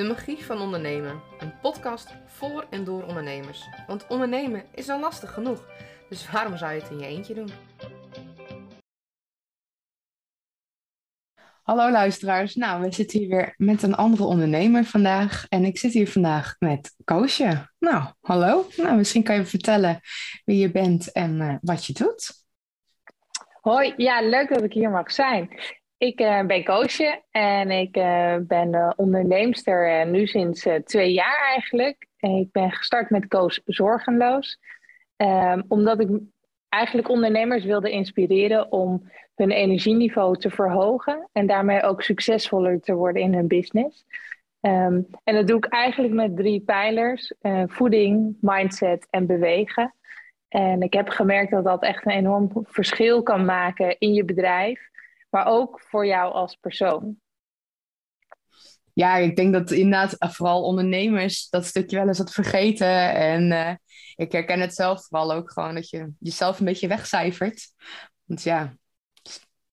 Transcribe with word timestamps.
De 0.00 0.06
magie 0.06 0.44
van 0.44 0.60
ondernemen. 0.60 1.20
Een 1.38 1.58
podcast 1.60 2.14
voor 2.26 2.66
en 2.70 2.84
door 2.84 3.04
ondernemers. 3.04 3.68
Want 3.86 4.06
ondernemen 4.06 4.64
is 4.74 4.88
al 4.88 5.00
lastig 5.00 5.32
genoeg. 5.32 5.66
Dus 6.08 6.30
waarom 6.30 6.56
zou 6.56 6.72
je 6.72 6.80
het 6.80 6.90
in 6.90 6.98
je 6.98 7.06
eentje 7.06 7.34
doen? 7.34 7.50
Hallo 11.62 11.90
luisteraars. 11.90 12.54
Nou, 12.54 12.82
we 12.82 12.92
zitten 12.92 13.18
hier 13.18 13.28
weer 13.28 13.54
met 13.56 13.82
een 13.82 13.94
andere 13.94 14.24
ondernemer 14.24 14.84
vandaag. 14.84 15.46
En 15.48 15.64
ik 15.64 15.78
zit 15.78 15.92
hier 15.92 16.08
vandaag 16.08 16.56
met 16.58 16.94
Koosje. 17.04 17.68
Nou, 17.78 18.04
hallo. 18.20 18.66
Nou, 18.76 18.96
misschien 18.96 19.22
kan 19.22 19.36
je 19.36 19.44
vertellen 19.44 20.00
wie 20.44 20.58
je 20.58 20.70
bent 20.70 21.12
en 21.12 21.40
uh, 21.40 21.54
wat 21.60 21.86
je 21.86 21.92
doet. 21.92 22.44
Hoi, 23.60 23.94
ja, 23.96 24.22
leuk 24.22 24.48
dat 24.48 24.62
ik 24.62 24.72
hier 24.72 24.90
mag 24.90 25.12
zijn. 25.12 25.60
Ik 26.00 26.20
uh, 26.20 26.46
ben 26.46 26.64
Koosje 26.64 27.22
en 27.30 27.70
ik 27.70 27.96
uh, 27.96 28.36
ben 28.40 28.74
uh, 28.74 28.90
onderneemster 28.96 30.06
nu 30.06 30.26
sinds 30.26 30.66
twee 30.84 31.12
jaar 31.12 31.40
eigenlijk. 31.46 32.06
En 32.18 32.30
ik 32.30 32.52
ben 32.52 32.70
gestart 32.70 33.10
met 33.10 33.26
Koos 33.26 33.60
Zorgenloos. 33.64 34.58
Um, 35.16 35.64
omdat 35.68 36.00
ik 36.00 36.08
eigenlijk 36.68 37.08
ondernemers 37.08 37.64
wilde 37.64 37.90
inspireren 37.90 38.72
om 38.72 39.10
hun 39.34 39.50
energieniveau 39.50 40.36
te 40.36 40.50
verhogen. 40.50 41.28
En 41.32 41.46
daarmee 41.46 41.82
ook 41.82 42.02
succesvoller 42.02 42.80
te 42.80 42.94
worden 42.94 43.22
in 43.22 43.34
hun 43.34 43.48
business. 43.48 44.04
Um, 44.60 45.06
en 45.24 45.34
dat 45.34 45.46
doe 45.46 45.56
ik 45.56 45.66
eigenlijk 45.66 46.14
met 46.14 46.36
drie 46.36 46.60
pijlers. 46.60 47.32
voeding, 47.66 48.36
mindset 48.40 49.06
en 49.10 49.26
bewegen. 49.26 49.94
En 50.48 50.80
ik 50.80 50.92
heb 50.92 51.08
gemerkt 51.08 51.50
dat 51.50 51.64
dat 51.64 51.82
echt 51.82 52.06
een 52.06 52.12
enorm 52.12 52.50
verschil 52.62 53.22
kan 53.22 53.44
maken 53.44 53.98
in 53.98 54.12
je 54.12 54.24
bedrijf 54.24 54.89
maar 55.30 55.46
ook 55.46 55.80
voor 55.80 56.06
jou 56.06 56.32
als 56.32 56.54
persoon? 56.54 57.16
Ja, 58.92 59.16
ik 59.16 59.36
denk 59.36 59.52
dat 59.52 59.70
inderdaad 59.70 60.16
vooral 60.18 60.62
ondernemers 60.62 61.48
dat 61.48 61.66
stukje 61.66 61.96
wel 61.96 62.06
eens 62.06 62.18
wat 62.18 62.32
vergeten. 62.32 63.14
En 63.14 63.50
uh, 63.50 63.74
ik 64.14 64.32
herken 64.32 64.60
het 64.60 64.74
zelf 64.74 65.06
vooral 65.06 65.32
ook 65.32 65.52
gewoon 65.52 65.74
dat 65.74 65.88
je 65.88 66.12
jezelf 66.18 66.58
een 66.58 66.64
beetje 66.64 66.88
wegcijfert. 66.88 67.74
Want 68.24 68.42
ja, 68.42 68.74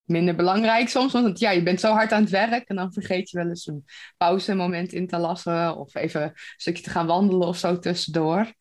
minder 0.03 0.35
belangrijk 0.35 0.89
soms. 0.89 1.13
Want 1.13 1.39
ja, 1.39 1.51
je 1.51 1.63
bent 1.63 1.79
zo 1.79 1.91
hard 1.91 2.11
aan 2.11 2.21
het 2.21 2.29
werk 2.29 2.67
en 2.67 2.75
dan 2.75 2.93
vergeet 2.93 3.29
je 3.29 3.37
wel 3.37 3.47
eens 3.47 3.67
een 3.67 3.85
pauzemoment 4.17 4.93
in 4.93 5.07
te 5.07 5.17
lassen. 5.17 5.77
Of 5.77 5.95
even 5.95 6.21
een 6.21 6.31
stukje 6.35 6.83
te 6.83 6.89
gaan 6.89 7.07
wandelen 7.07 7.47
of 7.47 7.57
zo 7.57 7.79
tussendoor. 7.79 8.53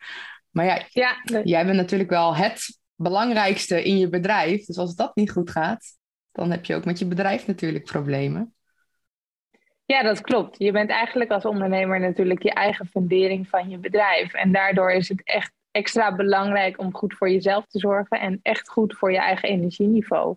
Maar 0.50 0.64
ja, 0.64 0.86
ja 0.90 1.40
jij 1.44 1.64
bent 1.64 1.76
natuurlijk 1.76 2.10
wel 2.10 2.36
het 2.36 2.78
belangrijkste 2.94 3.84
in 3.84 3.98
je 3.98 4.08
bedrijf. 4.08 4.64
Dus 4.64 4.78
als 4.78 4.94
dat 4.94 5.16
niet 5.16 5.30
goed 5.30 5.50
gaat, 5.50 5.96
dan 6.36 6.50
heb 6.50 6.64
je 6.64 6.74
ook 6.74 6.84
met 6.84 6.98
je 6.98 7.06
bedrijf 7.06 7.46
natuurlijk 7.46 7.84
problemen. 7.84 8.54
Ja, 9.84 10.02
dat 10.02 10.20
klopt. 10.20 10.58
Je 10.58 10.72
bent 10.72 10.90
eigenlijk 10.90 11.30
als 11.30 11.44
ondernemer 11.44 12.00
natuurlijk 12.00 12.42
je 12.42 12.52
eigen 12.52 12.86
fundering 12.86 13.48
van 13.48 13.68
je 13.68 13.78
bedrijf. 13.78 14.32
En 14.32 14.52
daardoor 14.52 14.90
is 14.92 15.08
het 15.08 15.24
echt 15.24 15.52
extra 15.70 16.14
belangrijk 16.14 16.78
om 16.78 16.94
goed 16.94 17.14
voor 17.14 17.30
jezelf 17.30 17.66
te 17.66 17.78
zorgen 17.78 18.20
en 18.20 18.38
echt 18.42 18.68
goed 18.68 18.96
voor 18.96 19.12
je 19.12 19.18
eigen 19.18 19.48
energieniveau. 19.48 20.36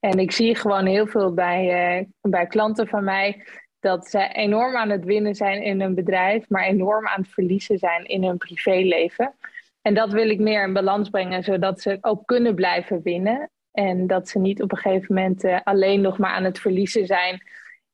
En 0.00 0.18
ik 0.18 0.32
zie 0.32 0.54
gewoon 0.54 0.86
heel 0.86 1.06
veel 1.06 1.34
bij, 1.34 1.98
uh, 2.00 2.06
bij 2.20 2.46
klanten 2.46 2.88
van 2.88 3.04
mij 3.04 3.46
dat 3.80 4.06
ze 4.06 4.28
enorm 4.28 4.76
aan 4.76 4.90
het 4.90 5.04
winnen 5.04 5.34
zijn 5.34 5.62
in 5.62 5.80
hun 5.80 5.94
bedrijf, 5.94 6.48
maar 6.48 6.64
enorm 6.64 7.06
aan 7.06 7.20
het 7.20 7.32
verliezen 7.32 7.78
zijn 7.78 8.04
in 8.04 8.24
hun 8.24 8.38
privéleven. 8.38 9.34
En 9.82 9.94
dat 9.94 10.12
wil 10.12 10.30
ik 10.30 10.38
meer 10.38 10.62
in 10.62 10.72
balans 10.72 11.08
brengen, 11.08 11.42
zodat 11.42 11.80
ze 11.80 11.98
ook 12.00 12.26
kunnen 12.26 12.54
blijven 12.54 13.02
winnen. 13.02 13.50
En 13.72 14.06
dat 14.06 14.28
ze 14.28 14.38
niet 14.38 14.62
op 14.62 14.72
een 14.72 14.78
gegeven 14.78 15.14
moment 15.14 15.44
uh, 15.44 15.60
alleen 15.64 16.00
nog 16.00 16.18
maar 16.18 16.30
aan 16.30 16.44
het 16.44 16.58
verliezen 16.58 17.06
zijn. 17.06 17.42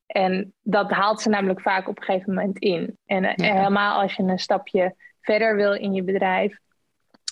En 0.05 0.53
dat 0.61 0.91
haalt 0.91 1.21
ze 1.21 1.29
namelijk 1.29 1.61
vaak 1.61 1.87
op 1.87 1.97
een 1.97 2.03
gegeven 2.03 2.33
moment 2.33 2.59
in. 2.59 2.97
En 3.05 3.23
uh, 3.23 3.31
helemaal 3.35 4.01
als 4.01 4.13
je 4.15 4.23
een 4.23 4.39
stapje 4.39 4.95
verder 5.21 5.55
wil 5.55 5.73
in 5.73 5.93
je 5.93 6.03
bedrijf, 6.03 6.59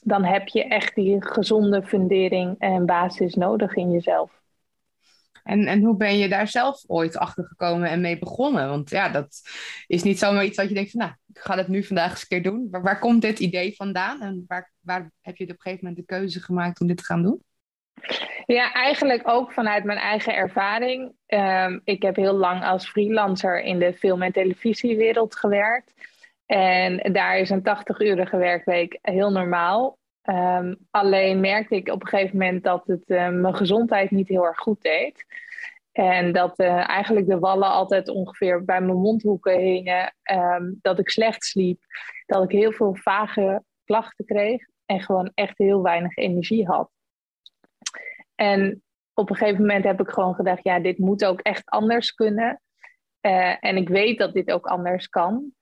dan 0.03 0.23
heb 0.23 0.47
je 0.47 0.63
echt 0.63 0.95
die 0.95 1.25
gezonde 1.25 1.83
fundering 1.83 2.55
en 2.59 2.85
basis 2.85 3.33
nodig 3.33 3.75
in 3.75 3.91
jezelf. 3.91 4.41
En, 5.43 5.65
en 5.65 5.81
hoe 5.81 5.97
ben 5.97 6.17
je 6.17 6.29
daar 6.29 6.47
zelf 6.47 6.83
ooit 6.87 7.17
achter 7.17 7.45
gekomen 7.45 7.89
en 7.89 8.01
mee 8.01 8.19
begonnen? 8.19 8.69
Want 8.69 8.89
ja, 8.89 9.09
dat 9.09 9.41
is 9.87 10.03
niet 10.03 10.19
zomaar 10.19 10.45
iets 10.45 10.57
wat 10.57 10.67
je 10.67 10.73
denkt 10.73 10.91
van, 10.91 10.99
nou, 10.99 11.11
ik 11.33 11.39
ga 11.39 11.57
het 11.57 11.67
nu 11.67 11.83
vandaag 11.83 12.11
eens 12.11 12.21
een 12.21 12.27
keer 12.27 12.43
doen. 12.43 12.67
Waar, 12.71 12.81
waar 12.81 12.99
komt 12.99 13.21
dit 13.21 13.39
idee 13.39 13.75
vandaan? 13.75 14.21
En 14.21 14.43
waar, 14.47 14.71
waar 14.79 15.11
heb 15.21 15.37
je 15.37 15.43
op 15.43 15.49
een 15.49 15.55
gegeven 15.59 15.85
moment 15.87 16.07
de 16.07 16.15
keuze 16.15 16.41
gemaakt 16.41 16.81
om 16.81 16.87
dit 16.87 16.97
te 16.97 17.03
gaan 17.03 17.23
doen? 17.23 17.41
Ja, 18.45 18.73
eigenlijk 18.73 19.27
ook 19.27 19.51
vanuit 19.51 19.83
mijn 19.83 19.97
eigen 19.97 20.35
ervaring. 20.35 21.13
Um, 21.27 21.81
ik 21.83 22.01
heb 22.01 22.15
heel 22.15 22.33
lang 22.33 22.63
als 22.63 22.89
freelancer 22.89 23.61
in 23.61 23.79
de 23.79 23.93
film- 23.93 24.21
en 24.21 24.31
televisiewereld 24.31 25.35
gewerkt. 25.35 25.93
En 26.45 27.13
daar 27.13 27.37
is 27.37 27.49
een 27.49 27.63
80-urige 27.63 28.37
werkweek 28.37 28.97
heel 29.01 29.31
normaal. 29.31 29.97
Um, 30.29 30.77
alleen 30.91 31.39
merkte 31.39 31.75
ik 31.75 31.89
op 31.89 32.01
een 32.01 32.07
gegeven 32.07 32.37
moment 32.37 32.63
dat 32.63 32.87
het 32.87 33.09
uh, 33.09 33.29
mijn 33.29 33.55
gezondheid 33.55 34.11
niet 34.11 34.27
heel 34.27 34.45
erg 34.45 34.57
goed 34.57 34.81
deed. 34.81 35.25
En 35.91 36.31
dat 36.31 36.59
uh, 36.59 36.89
eigenlijk 36.89 37.27
de 37.27 37.39
wallen 37.39 37.69
altijd 37.69 38.09
ongeveer 38.09 38.65
bij 38.65 38.81
mijn 38.81 38.97
mondhoeken 38.97 39.59
hingen. 39.59 40.15
Um, 40.31 40.79
dat 40.81 40.99
ik 40.99 41.09
slecht 41.09 41.43
sliep. 41.43 41.81
Dat 42.25 42.43
ik 42.43 42.51
heel 42.51 42.71
veel 42.71 42.95
vage 42.95 43.63
klachten 43.83 44.25
kreeg. 44.25 44.65
En 44.85 45.01
gewoon 45.01 45.31
echt 45.33 45.57
heel 45.57 45.81
weinig 45.81 46.15
energie 46.15 46.65
had. 46.65 46.89
En 48.35 48.83
op 49.13 49.29
een 49.29 49.35
gegeven 49.35 49.61
moment 49.61 49.83
heb 49.83 50.01
ik 50.01 50.09
gewoon 50.09 50.35
gedacht, 50.35 50.63
ja, 50.63 50.79
dit 50.79 50.97
moet 50.97 51.25
ook 51.25 51.39
echt 51.41 51.65
anders 51.65 52.11
kunnen. 52.11 52.61
Uh, 53.21 53.55
en 53.59 53.77
ik 53.77 53.89
weet 53.89 54.17
dat 54.17 54.33
dit 54.33 54.51
ook 54.51 54.65
anders 54.65 55.07
kan. 55.07 55.53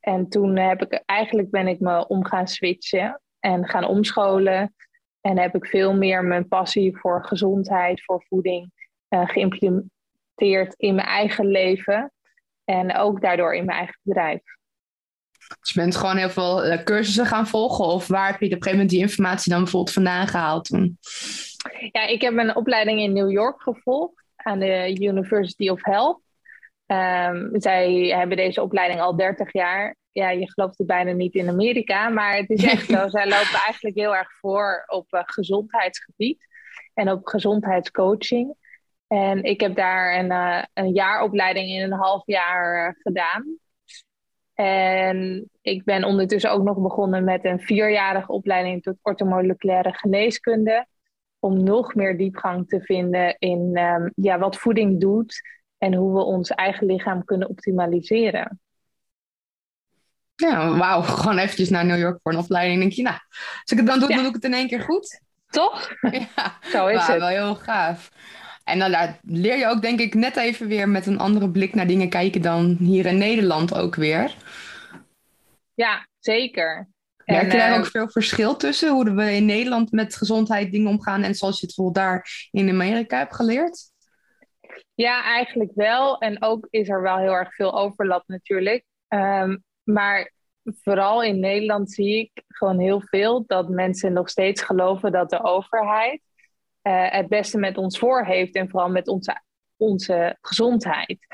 En 0.00 0.28
toen 0.28 0.56
heb 0.56 0.82
ik 0.82 1.02
eigenlijk 1.06 1.50
ben 1.50 1.66
ik 1.66 1.80
me 1.80 2.06
om 2.06 2.24
gaan 2.24 2.48
switchen 2.48 3.20
en 3.38 3.68
gaan 3.68 3.84
omscholen. 3.84 4.74
En 5.20 5.38
heb 5.38 5.54
ik 5.54 5.66
veel 5.66 5.96
meer 5.96 6.24
mijn 6.24 6.48
passie 6.48 6.96
voor 6.96 7.24
gezondheid, 7.24 8.04
voor 8.04 8.24
voeding 8.28 8.72
uh, 9.08 9.28
geïmplementeerd 9.28 10.74
in 10.76 10.94
mijn 10.94 11.06
eigen 11.06 11.46
leven. 11.46 12.12
En 12.64 12.96
ook 12.96 13.20
daardoor 13.20 13.54
in 13.54 13.64
mijn 13.64 13.78
eigen 13.78 13.98
bedrijf. 14.02 14.42
Dus 15.60 15.72
je 15.72 15.80
bent 15.80 15.96
gewoon 15.96 16.16
heel 16.16 16.30
veel 16.30 16.64
eh, 16.64 16.84
cursussen 16.84 17.26
gaan 17.26 17.46
volgen? 17.46 17.84
Of 17.84 18.06
waar 18.06 18.30
heb 18.30 18.40
je 18.40 18.46
op 18.46 18.52
een 18.52 18.56
gegeven 18.56 18.72
moment 18.72 18.90
die 18.90 19.00
informatie 19.00 19.52
dan 19.52 19.62
bijvoorbeeld 19.62 19.94
vandaan 19.94 20.26
gehaald? 20.26 20.70
Ja, 21.92 22.06
ik 22.06 22.20
heb 22.20 22.36
een 22.36 22.56
opleiding 22.56 23.00
in 23.00 23.12
New 23.12 23.30
York 23.30 23.62
gevolgd 23.62 24.24
aan 24.36 24.58
de 24.58 24.96
University 25.00 25.68
of 25.68 25.84
Health. 25.84 26.20
Um, 26.86 27.50
zij 27.52 27.92
hebben 27.92 28.36
deze 28.36 28.62
opleiding 28.62 29.00
al 29.00 29.16
30 29.16 29.52
jaar. 29.52 29.96
Ja, 30.12 30.30
je 30.30 30.50
gelooft 30.50 30.78
het 30.78 30.86
bijna 30.86 31.12
niet 31.12 31.34
in 31.34 31.48
Amerika, 31.48 32.08
maar 32.08 32.36
het 32.36 32.50
is 32.50 32.64
echt 32.64 32.86
zo. 32.86 33.08
Zij 33.08 33.24
lopen 33.24 33.60
eigenlijk 33.64 33.96
heel 33.96 34.16
erg 34.16 34.32
voor 34.38 34.84
op 34.86 35.06
uh, 35.10 35.20
gezondheidsgebied 35.24 36.46
en 36.94 37.10
op 37.10 37.26
gezondheidscoaching. 37.26 38.54
En 39.06 39.42
ik 39.42 39.60
heb 39.60 39.74
daar 39.76 40.18
een, 40.18 40.30
uh, 40.30 40.62
een 40.74 40.92
jaaropleiding 40.92 41.68
in 41.68 41.82
een 41.82 41.98
half 41.98 42.22
jaar 42.26 42.88
uh, 42.88 42.94
gedaan. 43.02 43.58
En 44.54 45.50
ik 45.62 45.84
ben 45.84 46.04
ondertussen 46.04 46.50
ook 46.50 46.62
nog 46.62 46.78
begonnen 46.78 47.24
met 47.24 47.44
een 47.44 47.60
vierjarige 47.60 48.32
opleiding 48.32 48.82
tot 48.82 48.98
ortomoleculaire 49.02 49.92
geneeskunde. 49.92 50.86
Om 51.40 51.62
nog 51.62 51.94
meer 51.94 52.16
diepgang 52.16 52.68
te 52.68 52.80
vinden 52.80 53.36
in 53.38 53.78
um, 53.78 54.12
ja, 54.14 54.38
wat 54.38 54.56
voeding 54.56 55.00
doet 55.00 55.40
en 55.78 55.94
hoe 55.94 56.12
we 56.12 56.22
ons 56.22 56.50
eigen 56.50 56.86
lichaam 56.86 57.24
kunnen 57.24 57.48
optimaliseren. 57.48 58.60
Ja, 60.34 60.76
wauw. 60.76 61.00
Gewoon 61.00 61.38
eventjes 61.38 61.70
naar 61.70 61.84
New 61.84 61.98
York 61.98 62.18
voor 62.22 62.32
een 62.32 62.38
opleiding. 62.38 62.80
Denk 62.80 62.92
je, 62.92 63.02
nou, 63.02 63.16
als 63.60 63.70
ik 63.70 63.76
het 63.76 63.86
dan 63.86 63.98
doe, 63.98 64.08
dan 64.08 64.18
doe 64.18 64.26
ik 64.26 64.34
het 64.34 64.44
in 64.44 64.54
één 64.54 64.68
keer 64.68 64.80
goed. 64.80 65.20
Toch? 65.46 65.94
Ja, 66.12 66.58
zo 66.62 66.86
is 66.86 67.06
het. 67.06 67.18
wel 67.18 67.28
heel 67.28 67.54
gaaf. 67.54 68.10
En 68.64 68.78
dan 68.78 68.90
daar 68.90 69.18
leer 69.22 69.58
je 69.58 69.66
ook, 69.66 69.82
denk 69.82 70.00
ik, 70.00 70.14
net 70.14 70.36
even 70.36 70.68
weer 70.68 70.88
met 70.88 71.06
een 71.06 71.18
andere 71.18 71.50
blik 71.50 71.74
naar 71.74 71.86
dingen 71.86 72.08
kijken 72.08 72.42
dan 72.42 72.76
hier 72.78 73.06
in 73.06 73.18
Nederland 73.18 73.74
ook 73.74 73.94
weer. 73.94 74.34
Ja, 75.74 76.06
zeker. 76.18 76.88
Merk 77.30 77.52
je 77.52 77.58
daar 77.58 77.78
ook 77.78 77.86
veel 77.86 78.10
verschil 78.10 78.56
tussen? 78.56 78.90
Hoe 78.90 79.14
we 79.14 79.32
in 79.32 79.44
Nederland 79.44 79.92
met 79.92 80.16
gezondheid 80.16 80.72
dingen 80.72 80.88
omgaan 80.90 81.22
en 81.22 81.34
zoals 81.34 81.60
je 81.60 81.66
het 81.66 81.76
bijvoorbeeld 81.76 82.06
daar 82.06 82.48
in 82.50 82.68
Amerika 82.68 83.18
hebt 83.18 83.34
geleerd? 83.34 83.90
Ja, 84.94 85.24
eigenlijk 85.24 85.70
wel. 85.74 86.18
En 86.18 86.42
ook 86.42 86.66
is 86.70 86.88
er 86.88 87.02
wel 87.02 87.16
heel 87.16 87.32
erg 87.32 87.54
veel 87.54 87.78
overlap 87.78 88.22
natuurlijk. 88.26 88.84
Um, 89.08 89.64
maar 89.82 90.32
vooral 90.62 91.22
in 91.22 91.40
Nederland 91.40 91.92
zie 91.92 92.18
ik 92.18 92.44
gewoon 92.48 92.78
heel 92.78 93.02
veel 93.04 93.44
dat 93.46 93.68
mensen 93.68 94.12
nog 94.12 94.28
steeds 94.28 94.62
geloven 94.62 95.12
dat 95.12 95.30
de 95.30 95.42
overheid 95.42 96.22
uh, 96.82 97.10
het 97.10 97.28
beste 97.28 97.58
met 97.58 97.76
ons 97.76 97.98
voor 97.98 98.24
heeft 98.24 98.54
en 98.54 98.70
vooral 98.70 98.90
met 98.90 99.08
onze, 99.08 99.42
onze 99.76 100.36
gezondheid. 100.40 101.26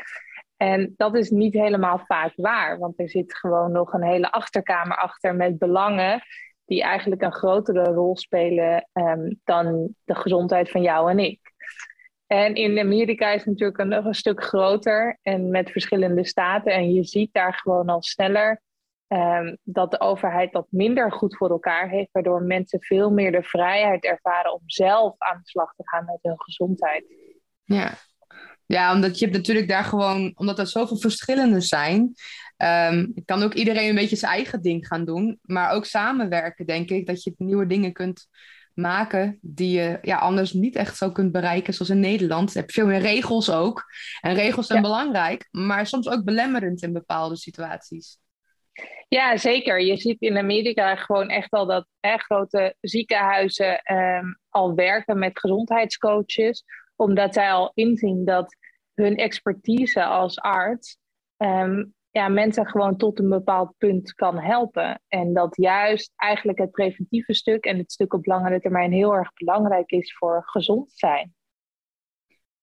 En 0.56 0.94
dat 0.96 1.14
is 1.16 1.30
niet 1.30 1.52
helemaal 1.52 1.98
vaak 2.06 2.32
waar, 2.36 2.78
want 2.78 3.00
er 3.00 3.08
zit 3.08 3.36
gewoon 3.36 3.72
nog 3.72 3.92
een 3.92 4.02
hele 4.02 4.32
achterkamer 4.32 4.96
achter 4.96 5.34
met 5.34 5.58
belangen 5.58 6.22
die 6.64 6.82
eigenlijk 6.82 7.22
een 7.22 7.32
grotere 7.32 7.84
rol 7.84 8.16
spelen 8.16 8.88
um, 8.92 9.40
dan 9.44 9.94
de 10.04 10.14
gezondheid 10.14 10.70
van 10.70 10.82
jou 10.82 11.10
en 11.10 11.18
ik. 11.18 11.40
En 12.26 12.54
in 12.54 12.78
Amerika 12.78 13.30
is 13.30 13.44
het 13.44 13.48
natuurlijk 13.48 13.84
nog 13.84 14.04
een 14.04 14.14
stuk 14.14 14.42
groter 14.42 15.18
en 15.22 15.50
met 15.50 15.70
verschillende 15.70 16.26
staten. 16.26 16.72
En 16.72 16.92
je 16.92 17.04
ziet 17.04 17.32
daar 17.32 17.54
gewoon 17.54 17.88
al 17.88 18.02
sneller 18.02 18.62
um, 19.08 19.58
dat 19.62 19.90
de 19.90 20.00
overheid 20.00 20.52
dat 20.52 20.66
minder 20.70 21.12
goed 21.12 21.36
voor 21.36 21.50
elkaar 21.50 21.88
heeft, 21.88 22.12
waardoor 22.12 22.42
mensen 22.42 22.80
veel 22.80 23.10
meer 23.10 23.32
de 23.32 23.42
vrijheid 23.42 24.04
ervaren 24.04 24.52
om 24.52 24.62
zelf 24.64 25.14
aan 25.18 25.38
de 25.42 25.48
slag 25.48 25.74
te 25.74 25.88
gaan 25.88 26.04
met 26.04 26.18
hun 26.22 26.40
gezondheid. 26.40 27.04
Ja, 27.64 27.94
ja 28.66 28.94
omdat 28.94 29.18
je 29.18 29.24
hebt 29.24 29.36
natuurlijk 29.36 29.68
daar 29.68 29.84
gewoon, 29.84 30.32
omdat 30.34 30.58
er 30.58 30.66
zoveel 30.66 30.98
verschillende 30.98 31.60
zijn, 31.60 32.14
um, 32.90 33.14
kan 33.24 33.42
ook 33.42 33.54
iedereen 33.54 33.88
een 33.88 33.94
beetje 33.94 34.16
zijn 34.16 34.32
eigen 34.32 34.62
ding 34.62 34.86
gaan 34.86 35.04
doen. 35.04 35.38
Maar 35.42 35.70
ook 35.72 35.84
samenwerken, 35.84 36.66
denk 36.66 36.90
ik, 36.90 37.06
dat 37.06 37.22
je 37.22 37.34
nieuwe 37.36 37.66
dingen 37.66 37.92
kunt 37.92 38.28
maken 38.74 39.38
die 39.40 39.78
je 39.78 39.98
ja, 40.02 40.16
anders 40.16 40.52
niet 40.52 40.76
echt 40.76 40.96
zo 40.96 41.10
kunt 41.10 41.32
bereiken, 41.32 41.74
zoals 41.74 41.90
in 41.90 42.00
Nederland. 42.00 42.52
Je 42.52 42.58
hebt 42.58 42.72
veel 42.72 42.86
meer 42.86 43.00
regels 43.00 43.50
ook. 43.50 43.84
En 44.20 44.34
regels 44.34 44.66
zijn 44.66 44.82
belangrijk, 44.82 45.48
maar 45.50 45.86
soms 45.86 46.08
ook 46.08 46.24
belemmerend 46.24 46.82
in 46.82 46.92
bepaalde 46.92 47.36
situaties. 47.36 48.18
Ja, 49.08 49.36
zeker. 49.36 49.80
Je 49.80 49.96
ziet 49.96 50.20
in 50.20 50.38
Amerika 50.38 50.96
gewoon 50.96 51.28
echt 51.28 51.50
al 51.50 51.66
dat 51.66 51.86
hè, 52.00 52.16
grote 52.16 52.76
ziekenhuizen 52.80 53.82
ehm, 53.82 54.26
al 54.48 54.74
werken 54.74 55.18
met 55.18 55.38
gezondheidscoaches, 55.38 56.64
omdat 56.96 57.34
zij 57.34 57.52
al 57.52 57.70
inzien 57.74 58.24
dat 58.24 58.56
hun 58.94 59.16
expertise 59.16 60.04
als 60.04 60.38
arts 60.38 60.98
ehm, 61.36 61.84
ja, 62.10 62.28
mensen 62.28 62.66
gewoon 62.66 62.96
tot 62.96 63.18
een 63.18 63.28
bepaald 63.28 63.74
punt 63.78 64.12
kan 64.14 64.38
helpen. 64.38 65.02
En 65.08 65.34
dat 65.34 65.56
juist 65.56 66.12
eigenlijk 66.16 66.58
het 66.58 66.70
preventieve 66.70 67.34
stuk 67.34 67.64
en 67.64 67.78
het 67.78 67.92
stuk 67.92 68.14
op 68.14 68.26
langere 68.26 68.60
termijn 68.60 68.92
heel 68.92 69.14
erg 69.14 69.32
belangrijk 69.32 69.90
is 69.90 70.16
voor 70.16 70.42
gezond 70.46 70.92
zijn. 70.92 71.34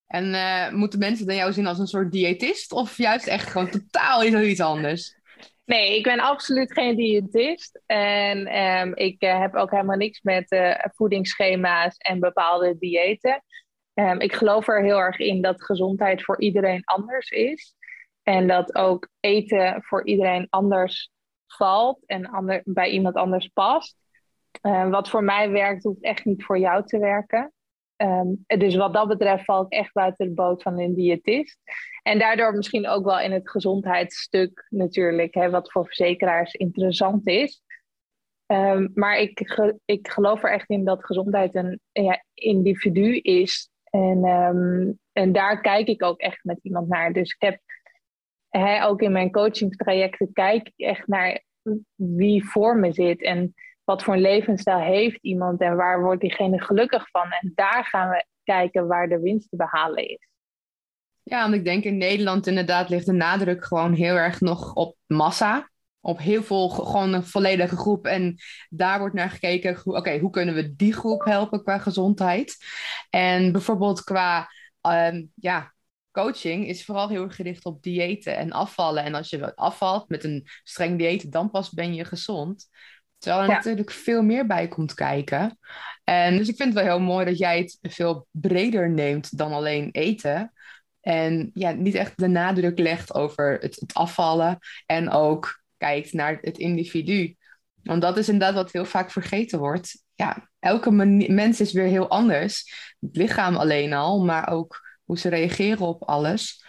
En 0.07 0.25
uh, 0.25 0.71
moeten 0.71 1.00
mensen 1.00 1.25
dan 1.25 1.35
jou 1.35 1.53
zien 1.53 1.68
als 1.68 1.80
een 1.80 1.88
soort 1.88 2.12
diëtist 2.12 2.71
of 2.71 2.97
juist 2.97 3.27
echt 3.27 3.50
gewoon 3.50 3.69
totaal 3.69 4.24
iets 4.24 4.59
anders? 4.59 5.21
Nee, 5.65 5.97
ik 5.97 6.03
ben 6.03 6.19
absoluut 6.19 6.74
geen 6.74 6.95
diëtist. 6.95 7.81
En 7.85 8.45
ehm, 8.45 8.91
ik 8.94 9.24
uh, 9.24 9.39
heb 9.39 9.56
ook 9.56 9.71
helemaal 9.71 9.97
niks 9.97 10.21
met 10.21 10.51
uh, 10.51 10.75
voedingsschema's 10.81 11.97
en 11.97 12.19
bepaalde 12.19 12.77
diëten. 12.77 13.44
Um, 13.94 14.19
ik 14.19 14.34
geloof 14.34 14.68
er 14.68 14.84
heel 14.84 14.98
erg 14.98 15.18
in 15.18 15.42
dat 15.42 15.63
gezondheid 15.63 16.24
voor 16.24 16.42
iedereen 16.42 16.81
anders 16.84 17.30
is. 17.30 17.75
En 18.24 18.48
dat 18.48 18.75
ook 18.75 19.10
eten 19.19 19.84
voor 19.84 20.06
iedereen 20.06 20.48
anders 20.50 21.12
valt 21.48 22.06
en 22.06 22.62
bij 22.66 22.90
iemand 22.90 23.16
anders 23.16 23.48
past. 23.48 23.98
Uh, 24.62 24.90
wat 24.90 25.10
voor 25.10 25.24
mij 25.24 25.50
werkt, 25.50 25.84
hoeft 25.84 26.04
echt 26.04 26.25
niet 26.25 26.44
voor 26.44 26.60
jou 26.60 26.86
te 26.86 27.00
werken. 27.00 27.54
Um, 27.98 28.44
dus 28.48 28.75
wat 28.75 28.94
dat 28.94 29.07
betreft 29.07 29.44
val 29.44 29.63
ik 29.63 29.72
echt 29.72 29.94
buiten 29.94 30.28
de 30.28 30.34
boot 30.34 30.62
van 30.62 30.80
een 30.80 30.95
diëtist. 30.95 31.57
En 32.01 32.19
daardoor 32.19 32.54
misschien 32.54 32.88
ook 32.88 33.06
wel 33.06 33.19
in 33.19 33.31
het 33.31 33.50
gezondheidsstuk 33.50 34.68
natuurlijk, 34.69 35.34
hè, 35.34 35.50
wat 35.50 35.72
voor 35.72 35.86
verzekeraars 35.86 36.54
interessant 36.54 37.28
is. 37.28 37.62
Maar 38.94 39.18
ik, 39.18 39.40
ik 39.86 40.07
geloof 40.07 40.44
er 40.44 40.51
echt 40.51 40.69
in 40.69 40.84
dat 40.84 41.06
gezondheid 41.06 41.56
een 41.56 41.80
ja, 41.92 42.24
individu 42.34 43.18
is. 43.18 43.69
En, 43.94 44.25
um, 44.25 45.00
en 45.12 45.31
daar 45.31 45.62
kijk 45.62 45.88
ik 45.88 46.04
ook 46.04 46.19
echt 46.19 46.44
met 46.44 46.60
iemand 46.62 46.88
naar. 46.88 47.13
Dus 47.13 47.31
ik 47.31 47.42
heb 47.42 47.60
ook 48.84 49.01
in 49.01 49.12
mijn 49.12 49.31
coachingstrajecten 49.31 50.34
kijk 50.34 50.68
ik 50.68 50.86
echt 50.86 51.07
naar 51.07 51.44
wie 51.95 52.50
voor 52.50 52.78
me 52.78 52.94
zit. 52.94 53.22
En 53.22 53.54
wat 53.84 54.04
voor 54.04 54.13
een 54.13 54.22
levensstijl 54.22 54.80
heeft 54.80 55.18
iemand 55.22 55.62
en 55.62 55.75
waar 55.75 56.01
wordt 56.01 56.22
diegene 56.22 56.62
gelukkig 56.62 57.10
van. 57.10 57.31
En 57.31 57.51
daar 57.56 57.86
gaan 57.86 58.10
we 58.10 58.25
kijken 58.44 58.88
waar 58.88 59.10
de 59.10 59.19
winst 59.19 59.50
te 59.50 59.56
behalen 59.56 60.10
is. 60.10 60.28
Ja, 61.24 61.42
want 61.42 61.54
ik 61.54 61.66
denk 61.66 61.84
in 61.84 61.98
Nederland 61.98 62.48
inderdaad 62.48 62.90
ligt 62.90 63.06
de 63.06 63.12
nadruk 63.13 63.66
gewoon 63.66 63.94
heel 63.94 64.16
erg 64.16 64.42
nog 64.42 64.74
op 64.74 64.95
massa. 65.06 65.69
Op 66.05 66.19
heel 66.19 66.44
veel, 66.44 66.69
gewoon 66.69 67.13
een 67.13 67.25
volledige 67.25 67.75
groep. 67.75 68.05
En 68.05 68.35
daar 68.69 69.00
wordt 69.00 69.15
naar 69.15 69.29
gekeken, 69.29 69.81
oké, 69.83 70.19
hoe 70.19 70.29
kunnen 70.29 70.55
we 70.55 70.75
die 70.75 70.94
groep 70.94 71.25
helpen 71.25 71.63
qua 71.63 71.77
gezondheid? 71.77 72.57
En 73.09 73.51
bijvoorbeeld 73.51 74.03
qua 74.03 74.50
um, 74.81 75.31
ja, 75.35 75.73
coaching 76.11 76.67
is 76.67 76.85
vooral 76.85 77.09
heel 77.09 77.23
erg 77.23 77.35
gericht 77.35 77.65
op 77.65 77.83
diëten 77.83 78.38
en 78.38 78.51
afvallen. 78.51 79.03
En 79.03 79.15
als 79.15 79.29
je 79.29 79.55
afvalt 79.55 80.09
met 80.09 80.23
een 80.23 80.47
streng 80.63 80.97
dieet, 80.97 81.31
dan 81.31 81.50
pas 81.50 81.69
ben 81.69 81.94
je 81.94 82.06
gezond. 82.06 82.69
Terwijl 83.17 83.44
er 83.44 83.49
natuurlijk 83.56 83.91
veel 83.91 84.23
meer 84.23 84.45
bij 84.45 84.67
komt 84.67 84.94
kijken. 84.94 85.57
En 86.03 86.38
dus 86.38 86.47
ik 86.47 86.56
vind 86.56 86.73
het 86.73 86.83
wel 86.83 86.97
heel 86.97 87.06
mooi 87.06 87.25
dat 87.25 87.38
jij 87.38 87.57
het 87.57 87.77
veel 87.81 88.27
breder 88.31 88.89
neemt 88.89 89.38
dan 89.38 89.51
alleen 89.51 89.89
eten. 89.91 90.53
En 91.01 91.51
ja, 91.53 91.71
niet 91.71 91.95
echt 91.95 92.17
de 92.17 92.27
nadruk 92.27 92.79
legt 92.79 93.13
over 93.13 93.57
het, 93.61 93.75
het 93.75 93.94
afvallen. 93.94 94.57
En 94.85 95.09
ook 95.09 95.62
kijkt 95.83 96.13
naar 96.13 96.38
het 96.41 96.57
individu. 96.57 97.35
Want 97.83 98.01
dat 98.01 98.18
is 98.18 98.30
inderdaad 98.30 98.56
wat 98.56 98.71
heel 98.71 98.85
vaak 98.85 99.12
vergeten 99.12 99.59
wordt. 99.59 100.03
Ja, 100.15 100.50
elke 100.59 100.91
mens 101.27 101.62
is 101.62 101.74
weer 101.74 101.88
heel 101.88 102.09
anders. 102.09 102.63
Het 103.00 103.15
lichaam 103.15 103.56
alleen 103.56 103.94
al, 103.94 104.24
maar 104.24 104.50
ook 104.50 104.81
hoe 105.03 105.18
ze 105.18 105.30
reageren 105.30 105.88
op 105.88 106.03
alles. 106.03 106.65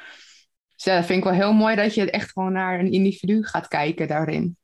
Dus 0.74 0.84
ja, 0.84 0.96
dat 0.96 1.06
vind 1.06 1.18
ik 1.18 1.24
wel 1.24 1.32
heel 1.32 1.52
mooi 1.52 1.76
dat 1.76 1.94
je 1.94 2.10
echt 2.10 2.32
gewoon 2.32 2.52
naar 2.52 2.78
een 2.78 2.92
individu 2.92 3.44
gaat 3.44 3.68
kijken 3.68 4.08
daarin. 4.08 4.56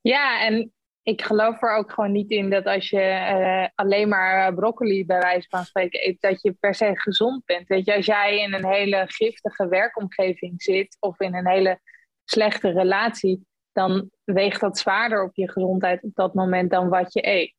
Ja, 0.00 0.44
en 0.46 0.72
ik 1.02 1.22
geloof 1.22 1.62
er 1.62 1.76
ook 1.76 1.92
gewoon 1.92 2.12
niet 2.12 2.30
in 2.30 2.50
dat 2.50 2.66
als 2.66 2.90
je 2.90 3.00
uh, 3.00 3.68
alleen 3.74 4.08
maar 4.08 4.54
broccoli 4.54 5.06
bij 5.06 5.20
wijze 5.20 5.48
van 5.48 5.64
spreken 5.64 6.06
eet, 6.06 6.20
dat 6.20 6.42
je 6.42 6.52
per 6.52 6.74
se 6.74 6.90
gezond 6.94 7.44
bent. 7.44 7.68
Weet 7.68 7.84
je, 7.84 7.96
als 7.96 8.06
jij 8.06 8.40
in 8.42 8.52
een 8.52 8.66
hele 8.66 9.04
giftige 9.06 9.68
werkomgeving 9.68 10.62
zit 10.62 10.96
of 11.00 11.20
in 11.20 11.34
een 11.34 11.48
hele 11.48 11.80
slechte 12.24 12.70
relatie, 12.70 13.46
dan 13.72 14.10
weegt 14.24 14.60
dat 14.60 14.78
zwaarder 14.78 15.24
op 15.24 15.34
je 15.34 15.50
gezondheid 15.50 16.02
op 16.02 16.14
dat 16.14 16.34
moment 16.34 16.70
dan 16.70 16.88
wat 16.88 17.12
je 17.12 17.26
eet. 17.26 17.54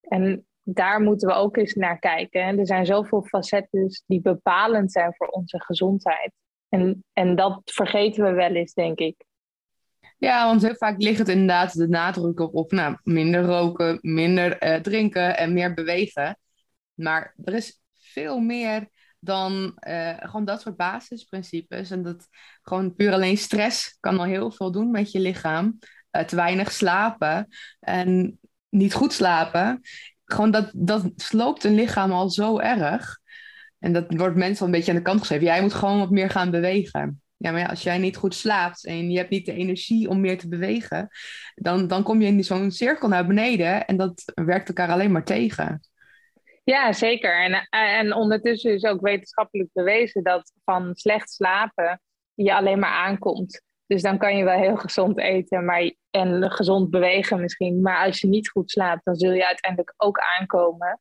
En 0.00 0.46
daar 0.62 1.00
moeten 1.00 1.28
we 1.28 1.34
ook 1.34 1.56
eens 1.56 1.74
naar 1.74 1.98
kijken. 1.98 2.58
Er 2.58 2.66
zijn 2.66 2.86
zoveel 2.86 3.22
facetten 3.22 4.02
die 4.06 4.20
bepalend 4.20 4.92
zijn 4.92 5.14
voor 5.16 5.26
onze 5.26 5.60
gezondheid. 5.60 6.32
En, 6.68 7.04
en 7.12 7.36
dat 7.36 7.60
vergeten 7.64 8.24
we 8.24 8.30
wel 8.30 8.54
eens, 8.54 8.72
denk 8.72 8.98
ik. 8.98 9.24
Ja, 10.18 10.46
want 10.46 10.62
heel 10.62 10.74
vaak 10.74 11.02
ligt 11.02 11.18
het 11.18 11.28
inderdaad 11.28 11.76
de 11.76 11.88
nadruk 11.88 12.40
op, 12.40 12.54
op 12.54 12.72
nou, 12.72 12.96
minder 13.02 13.42
roken, 13.42 13.98
minder 14.00 14.64
uh, 14.64 14.80
drinken 14.80 15.36
en 15.36 15.52
meer 15.52 15.74
bewegen. 15.74 16.38
Maar 16.94 17.34
er 17.44 17.54
is 17.54 17.80
veel 17.92 18.38
meer 18.38 18.88
dan 19.18 19.78
uh, 19.88 20.16
gewoon 20.18 20.44
dat 20.44 20.60
soort 20.60 20.76
basisprincipes. 20.76 21.90
En 21.90 22.02
dat 22.02 22.28
gewoon 22.62 22.94
puur 22.94 23.12
alleen 23.12 23.38
stress 23.38 23.96
kan 24.00 24.18
al 24.18 24.24
heel 24.24 24.50
veel 24.50 24.70
doen 24.70 24.90
met 24.90 25.12
je 25.12 25.20
lichaam. 25.20 25.78
Uh, 26.12 26.22
te 26.22 26.36
weinig 26.36 26.72
slapen 26.72 27.48
en 27.80 28.38
niet 28.68 28.94
goed 28.94 29.12
slapen. 29.12 29.80
Gewoon 30.24 30.50
dat, 30.50 30.70
dat 30.74 31.12
sloopt 31.16 31.64
een 31.64 31.74
lichaam 31.74 32.12
al 32.12 32.30
zo 32.30 32.58
erg. 32.58 33.18
En 33.78 33.92
dat 33.92 34.04
wordt 34.08 34.36
mensen 34.36 34.66
een 34.66 34.72
beetje 34.72 34.90
aan 34.90 34.96
de 34.96 35.02
kant 35.02 35.20
geschreven. 35.20 35.46
Jij 35.46 35.62
moet 35.62 35.74
gewoon 35.74 35.98
wat 35.98 36.10
meer 36.10 36.30
gaan 36.30 36.50
bewegen. 36.50 37.20
Ja, 37.36 37.50
maar 37.50 37.60
ja, 37.60 37.66
als 37.66 37.82
jij 37.82 37.98
niet 37.98 38.16
goed 38.16 38.34
slaapt 38.34 38.84
en 38.84 39.10
je 39.10 39.18
hebt 39.18 39.30
niet 39.30 39.46
de 39.46 39.52
energie 39.52 40.08
om 40.08 40.20
meer 40.20 40.38
te 40.38 40.48
bewegen, 40.48 41.08
dan, 41.54 41.86
dan 41.86 42.02
kom 42.02 42.20
je 42.20 42.26
in 42.26 42.44
zo'n 42.44 42.70
cirkel 42.70 43.08
naar 43.08 43.26
beneden 43.26 43.86
en 43.86 43.96
dat 43.96 44.22
werkt 44.34 44.68
elkaar 44.68 44.90
alleen 44.90 45.12
maar 45.12 45.24
tegen. 45.24 45.80
Ja, 46.66 46.92
zeker. 46.92 47.42
En, 47.44 47.66
en 47.70 48.14
ondertussen 48.14 48.72
is 48.72 48.84
ook 48.84 49.00
wetenschappelijk 49.00 49.68
bewezen 49.72 50.22
dat 50.22 50.52
van 50.64 50.94
slecht 50.94 51.30
slapen 51.30 52.00
je 52.34 52.54
alleen 52.54 52.78
maar 52.78 52.90
aankomt. 52.90 53.62
Dus 53.86 54.02
dan 54.02 54.18
kan 54.18 54.36
je 54.36 54.44
wel 54.44 54.58
heel 54.58 54.76
gezond 54.76 55.18
eten 55.18 55.64
maar, 55.64 55.94
en 56.10 56.50
gezond 56.50 56.90
bewegen 56.90 57.40
misschien. 57.40 57.80
Maar 57.80 58.04
als 58.04 58.20
je 58.20 58.26
niet 58.26 58.48
goed 58.48 58.70
slaapt, 58.70 59.04
dan 59.04 59.16
zul 59.16 59.32
je 59.32 59.46
uiteindelijk 59.46 59.94
ook 59.96 60.18
aankomen. 60.18 61.00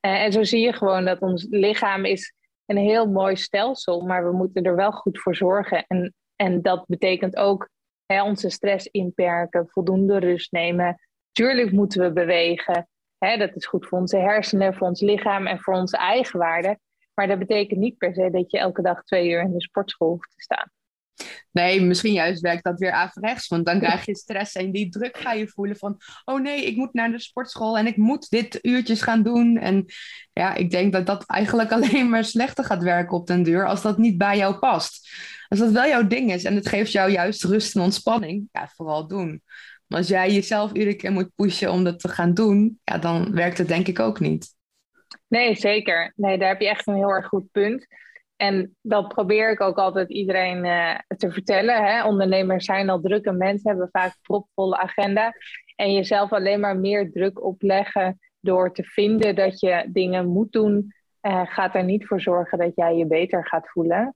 Uh, 0.00 0.22
en 0.22 0.32
zo 0.32 0.42
zie 0.42 0.60
je 0.60 0.72
gewoon 0.72 1.04
dat 1.04 1.20
ons 1.20 1.46
lichaam 1.50 2.04
is 2.04 2.34
een 2.64 2.76
heel 2.76 3.06
mooi 3.06 3.36
stelsel, 3.36 4.00
maar 4.00 4.24
we 4.24 4.36
moeten 4.36 4.62
er 4.62 4.76
wel 4.76 4.92
goed 4.92 5.20
voor 5.20 5.36
zorgen. 5.36 5.84
En, 5.86 6.14
en 6.36 6.62
dat 6.62 6.86
betekent 6.86 7.36
ook 7.36 7.68
hè, 8.06 8.22
onze 8.22 8.50
stress 8.50 8.86
inperken, 8.86 9.68
voldoende 9.68 10.18
rust 10.18 10.52
nemen. 10.52 11.00
Tuurlijk 11.32 11.72
moeten 11.72 12.00
we 12.00 12.12
bewegen. 12.12 12.88
Hè, 13.18 13.36
dat 13.36 13.54
is 13.54 13.66
goed 13.66 13.86
voor 13.86 13.98
onze 13.98 14.16
hersenen, 14.16 14.74
voor 14.74 14.86
ons 14.86 15.00
lichaam 15.00 15.46
en 15.46 15.60
voor 15.60 15.74
onze 15.74 15.96
eigenwaarde. 15.96 16.78
Maar 17.14 17.26
dat 17.26 17.38
betekent 17.38 17.80
niet 17.80 17.98
per 17.98 18.14
se 18.14 18.30
dat 18.30 18.50
je 18.50 18.58
elke 18.58 18.82
dag 18.82 19.04
twee 19.04 19.30
uur 19.30 19.40
in 19.40 19.52
de 19.52 19.62
sportschool 19.62 20.08
hoeft 20.08 20.30
te 20.30 20.42
staan. 20.42 20.70
Nee, 21.50 21.80
misschien 21.80 22.12
juist 22.12 22.40
werkt 22.40 22.64
dat 22.64 22.78
weer 22.78 22.90
averechts. 22.90 23.48
Want 23.48 23.66
dan 23.66 23.78
krijg 23.78 24.06
je 24.06 24.16
stress 24.16 24.54
en 24.54 24.72
die 24.72 24.88
druk 24.88 25.16
ga 25.16 25.32
je 25.32 25.48
voelen 25.48 25.76
van... 25.76 25.96
oh 26.24 26.40
nee, 26.40 26.64
ik 26.66 26.76
moet 26.76 26.92
naar 26.92 27.10
de 27.10 27.20
sportschool 27.20 27.78
en 27.78 27.86
ik 27.86 27.96
moet 27.96 28.30
dit 28.30 28.58
uurtjes 28.62 29.02
gaan 29.02 29.22
doen. 29.22 29.56
En 29.56 29.84
ja, 30.32 30.54
ik 30.54 30.70
denk 30.70 30.92
dat 30.92 31.06
dat 31.06 31.26
eigenlijk 31.26 31.72
alleen 31.76 32.08
maar 32.08 32.24
slechter 32.24 32.64
gaat 32.64 32.82
werken 32.82 33.16
op 33.16 33.26
den 33.26 33.42
duur... 33.42 33.66
als 33.66 33.82
dat 33.82 33.98
niet 33.98 34.18
bij 34.18 34.36
jou 34.36 34.58
past. 34.58 35.08
Als 35.48 35.58
dat 35.58 35.70
wel 35.70 35.86
jouw 35.86 36.06
ding 36.06 36.32
is 36.32 36.44
en 36.44 36.54
het 36.54 36.68
geeft 36.68 36.92
jou 36.92 37.10
juist 37.10 37.44
rust 37.44 37.74
en 37.74 37.82
ontspanning... 37.82 38.48
ja, 38.52 38.68
vooral 38.74 39.08
doen. 39.08 39.42
Maar 39.86 39.98
als 39.98 40.08
jij 40.08 40.30
jezelf 40.30 40.72
iedere 40.72 40.96
keer 40.96 41.12
moet 41.12 41.34
pushen 41.34 41.72
om 41.72 41.84
dat 41.84 42.00
te 42.00 42.08
gaan 42.08 42.34
doen... 42.34 42.80
ja, 42.84 42.98
dan 42.98 43.32
werkt 43.32 43.58
het 43.58 43.68
denk 43.68 43.86
ik 43.86 43.98
ook 43.98 44.20
niet. 44.20 44.54
Nee, 45.28 45.54
zeker. 45.54 46.12
Nee, 46.16 46.38
daar 46.38 46.48
heb 46.48 46.60
je 46.60 46.68
echt 46.68 46.86
een 46.86 46.94
heel 46.94 47.10
erg 47.10 47.26
goed 47.26 47.50
punt. 47.50 47.86
En 48.36 48.76
dat 48.80 49.08
probeer 49.08 49.50
ik 49.50 49.60
ook 49.60 49.78
altijd 49.78 50.10
iedereen 50.10 50.64
uh, 50.64 50.98
te 51.16 51.30
vertellen. 51.30 51.84
Hè? 51.84 52.04
Ondernemers 52.04 52.64
zijn 52.64 52.90
al 52.90 53.00
drukke 53.00 53.32
mensen, 53.32 53.70
hebben 53.70 53.88
vaak 53.92 54.18
propvolle 54.22 54.76
agenda. 54.76 55.32
En 55.76 55.92
jezelf 55.92 56.32
alleen 56.32 56.60
maar 56.60 56.76
meer 56.76 57.10
druk 57.12 57.44
opleggen 57.44 58.18
door 58.40 58.72
te 58.72 58.82
vinden 58.82 59.34
dat 59.34 59.60
je 59.60 59.88
dingen 59.92 60.26
moet 60.26 60.52
doen, 60.52 60.94
uh, 61.22 61.46
gaat 61.46 61.74
er 61.74 61.84
niet 61.84 62.06
voor 62.06 62.20
zorgen 62.20 62.58
dat 62.58 62.72
jij 62.74 62.96
je 62.96 63.06
beter 63.06 63.46
gaat 63.46 63.68
voelen. 63.68 64.14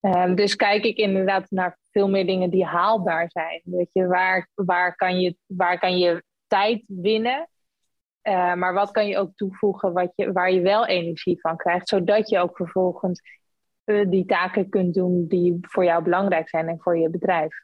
Um, 0.00 0.34
dus 0.34 0.56
kijk 0.56 0.84
ik 0.84 0.96
inderdaad 0.96 1.50
naar 1.50 1.78
veel 1.94 2.08
meer 2.08 2.26
dingen 2.26 2.50
die 2.50 2.64
haalbaar 2.64 3.30
zijn. 3.30 3.60
Weet 3.64 3.92
je, 3.92 4.06
waar, 4.06 4.48
waar, 4.54 4.96
kan, 4.96 5.20
je, 5.20 5.36
waar 5.46 5.78
kan 5.78 5.98
je 5.98 6.22
tijd 6.46 6.84
winnen? 6.86 7.48
Uh, 8.22 8.54
maar 8.54 8.74
wat 8.74 8.90
kan 8.90 9.06
je 9.06 9.18
ook 9.18 9.34
toevoegen 9.34 9.92
wat 9.92 10.12
je, 10.14 10.32
waar 10.32 10.52
je 10.52 10.60
wel 10.60 10.86
energie 10.86 11.40
van 11.40 11.56
krijgt, 11.56 11.88
zodat 11.88 12.28
je 12.28 12.38
ook 12.38 12.56
vervolgens 12.56 13.20
uh, 13.84 14.10
die 14.10 14.24
taken 14.24 14.68
kunt 14.68 14.94
doen 14.94 15.26
die 15.28 15.58
voor 15.60 15.84
jou 15.84 16.02
belangrijk 16.02 16.48
zijn 16.48 16.68
en 16.68 16.80
voor 16.80 16.98
je 16.98 17.10
bedrijf. 17.10 17.54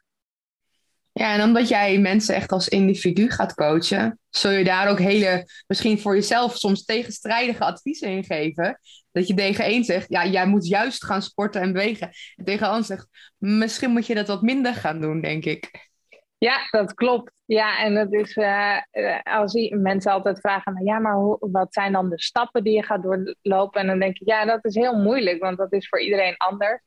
Ja, 1.13 1.33
en 1.33 1.43
omdat 1.43 1.67
jij 1.67 1.99
mensen 1.99 2.35
echt 2.35 2.51
als 2.51 2.67
individu 2.67 3.29
gaat 3.29 3.53
coachen, 3.53 4.19
zul 4.29 4.51
je 4.51 4.63
daar 4.63 4.89
ook 4.89 4.99
hele, 4.99 5.45
misschien 5.67 5.99
voor 5.99 6.15
jezelf 6.15 6.57
soms 6.57 6.85
tegenstrijdige 6.85 7.63
adviezen 7.63 8.09
in 8.09 8.23
geven. 8.23 8.79
Dat 9.11 9.27
je 9.27 9.33
tegen 9.33 9.63
één 9.63 9.83
zegt, 9.83 10.09
ja, 10.09 10.25
jij 10.25 10.47
moet 10.47 10.67
juist 10.67 11.05
gaan 11.05 11.21
sporten 11.21 11.61
en 11.61 11.73
bewegen. 11.73 12.09
En 12.35 12.45
tegen 12.45 12.67
ander 12.67 12.83
zegt, 12.83 13.07
misschien 13.37 13.91
moet 13.91 14.07
je 14.07 14.15
dat 14.15 14.27
wat 14.27 14.41
minder 14.41 14.73
gaan 14.73 15.01
doen, 15.01 15.21
denk 15.21 15.45
ik. 15.45 15.89
Ja, 16.37 16.67
dat 16.69 16.93
klopt. 16.93 17.31
Ja, 17.45 17.79
en 17.79 17.93
dat 17.93 18.13
is 18.13 18.35
uh, 18.35 18.77
als 19.23 19.69
mensen 19.69 20.11
altijd 20.11 20.39
vragen, 20.39 20.85
ja, 20.85 20.99
maar 20.99 21.37
wat 21.39 21.73
zijn 21.73 21.91
dan 21.91 22.09
de 22.09 22.21
stappen 22.21 22.63
die 22.63 22.73
je 22.73 22.83
gaat 22.83 23.03
doorlopen? 23.03 23.81
En 23.81 23.87
dan 23.87 23.99
denk 23.99 24.17
ik, 24.17 24.27
ja, 24.27 24.45
dat 24.45 24.65
is 24.65 24.75
heel 24.75 24.97
moeilijk, 24.97 25.41
want 25.41 25.57
dat 25.57 25.73
is 25.73 25.87
voor 25.87 26.01
iedereen 26.01 26.37
anders. 26.37 26.81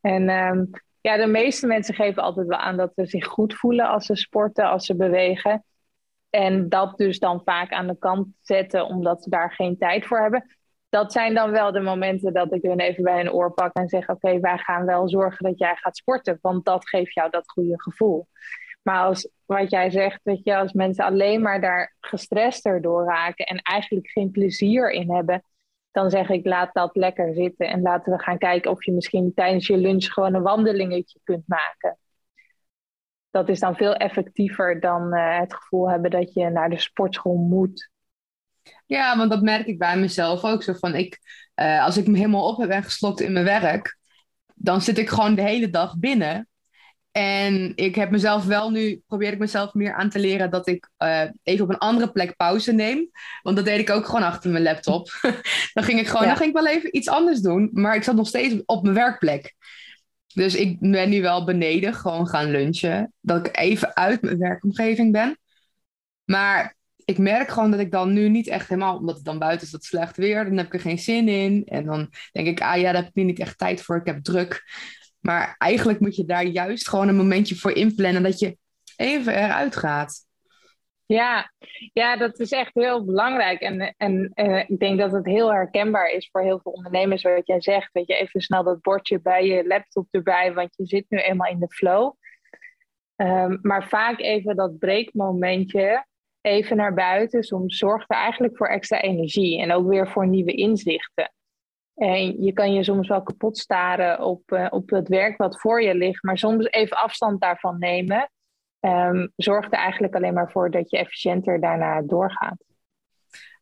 En 0.00 0.28
um, 0.28 0.70
ja, 1.00 1.16
de 1.16 1.26
meeste 1.26 1.66
mensen 1.66 1.94
geven 1.94 2.22
altijd 2.22 2.46
wel 2.46 2.58
aan 2.58 2.76
dat 2.76 2.92
ze 2.94 3.06
zich 3.06 3.26
goed 3.26 3.54
voelen 3.54 3.88
als 3.88 4.06
ze 4.06 4.16
sporten, 4.16 4.64
als 4.64 4.86
ze 4.86 4.96
bewegen. 4.96 5.64
En 6.30 6.68
dat 6.68 6.98
dus 6.98 7.18
dan 7.18 7.42
vaak 7.44 7.72
aan 7.72 7.86
de 7.86 7.98
kant 7.98 8.28
zetten 8.40 8.86
omdat 8.86 9.22
ze 9.22 9.30
daar 9.30 9.52
geen 9.52 9.78
tijd 9.78 10.06
voor 10.06 10.20
hebben. 10.20 10.56
Dat 10.88 11.12
zijn 11.12 11.34
dan 11.34 11.50
wel 11.50 11.72
de 11.72 11.80
momenten 11.80 12.32
dat 12.32 12.54
ik 12.54 12.62
hun 12.62 12.80
even 12.80 13.04
bij 13.04 13.20
een 13.20 13.32
oor 13.32 13.52
pak 13.52 13.76
en 13.76 13.88
zeg: 13.88 14.08
Oké, 14.08 14.40
wij 14.40 14.58
gaan 14.58 14.84
wel 14.86 15.08
zorgen 15.08 15.44
dat 15.44 15.58
jij 15.58 15.76
gaat 15.76 15.96
sporten, 15.96 16.38
want 16.40 16.64
dat 16.64 16.88
geeft 16.88 17.14
jou 17.14 17.30
dat 17.30 17.50
goede 17.50 17.80
gevoel. 17.82 18.28
Maar 18.82 19.04
als 19.04 19.30
wat 19.46 19.70
jij 19.70 19.90
zegt, 19.90 20.20
weet 20.22 20.44
je, 20.44 20.56
als 20.56 20.72
mensen 20.72 21.04
alleen 21.04 21.42
maar 21.42 21.60
daar 21.60 21.96
gestrest 22.00 22.82
door 22.82 23.04
raken 23.04 23.46
en 23.46 23.58
eigenlijk 23.58 24.10
geen 24.10 24.30
plezier 24.30 24.90
in 24.90 25.12
hebben, 25.12 25.42
dan 25.90 26.10
zeg 26.10 26.28
ik 26.28 26.46
laat 26.46 26.74
dat 26.74 26.96
lekker 26.96 27.34
zitten 27.34 27.68
en 27.68 27.80
laten 27.80 28.12
we 28.12 28.22
gaan 28.22 28.38
kijken 28.38 28.70
of 28.70 28.84
je 28.84 28.92
misschien 28.92 29.32
tijdens 29.34 29.66
je 29.66 29.76
lunch 29.76 30.04
gewoon 30.04 30.34
een 30.34 30.42
wandelingetje 30.42 31.20
kunt 31.24 31.42
maken. 31.46 31.98
Dat 33.30 33.48
is 33.48 33.60
dan 33.60 33.76
veel 33.76 33.94
effectiever 33.94 34.80
dan 34.80 35.14
uh, 35.14 35.38
het 35.38 35.54
gevoel 35.54 35.90
hebben 35.90 36.10
dat 36.10 36.32
je 36.32 36.50
naar 36.50 36.70
de 36.70 36.78
sportschool 36.78 37.36
moet. 37.36 37.90
Ja, 38.86 39.16
want 39.16 39.30
dat 39.30 39.42
merk 39.42 39.66
ik 39.66 39.78
bij 39.78 39.96
mezelf 39.96 40.44
ook 40.44 40.62
zo 40.62 40.72
van 40.72 40.94
ik, 40.94 41.18
uh, 41.54 41.84
als 41.84 41.96
ik 41.96 42.06
me 42.06 42.16
helemaal 42.16 42.48
op 42.48 42.58
heb 42.58 42.70
en 42.70 42.82
geslokt 42.82 43.20
in 43.20 43.32
mijn 43.32 43.44
werk, 43.44 43.98
dan 44.54 44.80
zit 44.80 44.98
ik 44.98 45.08
gewoon 45.08 45.34
de 45.34 45.42
hele 45.42 45.70
dag 45.70 45.98
binnen. 45.98 46.48
En 47.12 47.72
ik 47.74 47.94
heb 47.94 48.10
mezelf 48.10 48.44
wel 48.44 48.70
nu, 48.70 49.02
probeer 49.06 49.32
ik 49.32 49.38
mezelf 49.38 49.74
meer 49.74 49.94
aan 49.94 50.10
te 50.10 50.18
leren 50.18 50.50
dat 50.50 50.66
ik 50.68 50.90
uh, 50.98 51.22
even 51.42 51.64
op 51.64 51.70
een 51.70 51.78
andere 51.78 52.10
plek 52.12 52.36
pauze 52.36 52.72
neem. 52.72 53.10
Want 53.42 53.56
dat 53.56 53.64
deed 53.64 53.78
ik 53.78 53.90
ook 53.90 54.06
gewoon 54.06 54.22
achter 54.22 54.50
mijn 54.50 54.62
laptop. 54.62 55.10
dan 55.74 55.84
ging 55.84 56.00
ik 56.00 56.06
gewoon, 56.06 56.22
ja. 56.22 56.28
dan 56.28 56.36
ging 56.36 56.48
ik 56.48 56.62
wel 56.62 56.66
even 56.66 56.96
iets 56.96 57.08
anders 57.08 57.40
doen. 57.40 57.70
Maar 57.72 57.94
ik 57.94 58.02
zat 58.02 58.14
nog 58.14 58.28
steeds 58.28 58.54
op 58.64 58.82
mijn 58.82 58.94
werkplek. 58.94 59.54
Dus 60.34 60.54
ik 60.54 60.80
ben 60.80 61.08
nu 61.08 61.22
wel 61.22 61.44
beneden 61.44 61.94
gewoon 61.94 62.28
gaan 62.28 62.50
lunchen. 62.50 63.12
Dat 63.20 63.46
ik 63.46 63.56
even 63.56 63.96
uit 63.96 64.22
mijn 64.22 64.38
werkomgeving 64.38 65.12
ben. 65.12 65.38
Maar 66.24 66.76
ik 67.04 67.18
merk 67.18 67.48
gewoon 67.48 67.70
dat 67.70 67.80
ik 67.80 67.90
dan 67.90 68.12
nu 68.12 68.28
niet 68.28 68.48
echt 68.48 68.68
helemaal, 68.68 68.96
omdat 68.96 69.16
het 69.16 69.24
dan 69.24 69.38
buiten 69.38 69.66
is 69.66 69.72
dat 69.72 69.84
slecht 69.84 70.16
weer, 70.16 70.44
dan 70.44 70.56
heb 70.56 70.66
ik 70.66 70.74
er 70.74 70.80
geen 70.80 70.98
zin 70.98 71.28
in. 71.28 71.64
En 71.64 71.84
dan 71.84 72.10
denk 72.32 72.46
ik, 72.46 72.60
ah 72.60 72.76
ja, 72.76 72.92
daar 72.92 73.02
heb 73.02 73.08
ik 73.08 73.14
nu 73.14 73.22
niet 73.22 73.38
echt 73.38 73.58
tijd 73.58 73.82
voor, 73.82 73.96
ik 73.96 74.06
heb 74.06 74.22
druk. 74.22 74.62
Maar 75.20 75.54
eigenlijk 75.58 76.00
moet 76.00 76.16
je 76.16 76.24
daar 76.24 76.44
juist 76.44 76.88
gewoon 76.88 77.08
een 77.08 77.16
momentje 77.16 77.54
voor 77.54 77.72
inplannen 77.72 78.22
dat 78.22 78.38
je 78.38 78.58
even 78.96 79.34
eruit 79.34 79.76
gaat. 79.76 80.28
Ja, 81.06 81.52
ja 81.92 82.16
dat 82.16 82.38
is 82.38 82.50
echt 82.50 82.74
heel 82.74 83.04
belangrijk. 83.04 83.60
En, 83.60 83.94
en 83.96 84.32
uh, 84.34 84.64
ik 84.66 84.78
denk 84.78 84.98
dat 84.98 85.12
het 85.12 85.26
heel 85.26 85.52
herkenbaar 85.52 86.10
is 86.10 86.28
voor 86.32 86.42
heel 86.42 86.60
veel 86.62 86.72
ondernemers, 86.72 87.22
wat 87.22 87.46
jij 87.46 87.60
zegt. 87.60 87.92
Weet 87.92 88.06
je, 88.06 88.16
even 88.16 88.40
snel 88.40 88.62
dat 88.62 88.80
bordje 88.80 89.20
bij 89.20 89.46
je 89.46 89.66
laptop 89.66 90.06
erbij, 90.10 90.54
want 90.54 90.76
je 90.76 90.86
zit 90.86 91.04
nu 91.08 91.18
eenmaal 91.18 91.50
in 91.50 91.58
de 91.58 91.68
flow. 91.68 92.14
Um, 93.16 93.58
maar 93.62 93.88
vaak 93.88 94.20
even 94.20 94.56
dat 94.56 94.78
breekmomentje, 94.78 96.06
even 96.40 96.76
naar 96.76 96.94
buiten, 96.94 97.42
soms 97.42 97.78
zorgt 97.78 98.10
er 98.10 98.16
eigenlijk 98.16 98.56
voor 98.56 98.68
extra 98.68 99.00
energie 99.00 99.60
en 99.60 99.72
ook 99.72 99.88
weer 99.88 100.08
voor 100.08 100.26
nieuwe 100.26 100.52
inzichten. 100.52 101.32
Je 102.38 102.50
kan 102.54 102.72
je 102.72 102.84
soms 102.84 103.08
wel 103.08 103.22
kapot 103.22 103.58
staren 103.58 104.20
op, 104.20 104.52
uh, 104.52 104.66
op 104.70 104.90
het 104.90 105.08
werk 105.08 105.36
wat 105.36 105.60
voor 105.60 105.82
je 105.82 105.94
ligt, 105.94 106.22
maar 106.22 106.38
soms 106.38 106.66
even 106.70 106.96
afstand 106.96 107.40
daarvan 107.40 107.78
nemen 107.78 108.30
um, 108.80 109.32
zorgt 109.36 109.72
er 109.72 109.78
eigenlijk 109.78 110.14
alleen 110.14 110.34
maar 110.34 110.50
voor 110.50 110.70
dat 110.70 110.90
je 110.90 110.98
efficiënter 110.98 111.60
daarna 111.60 112.02
doorgaat. 112.02 112.64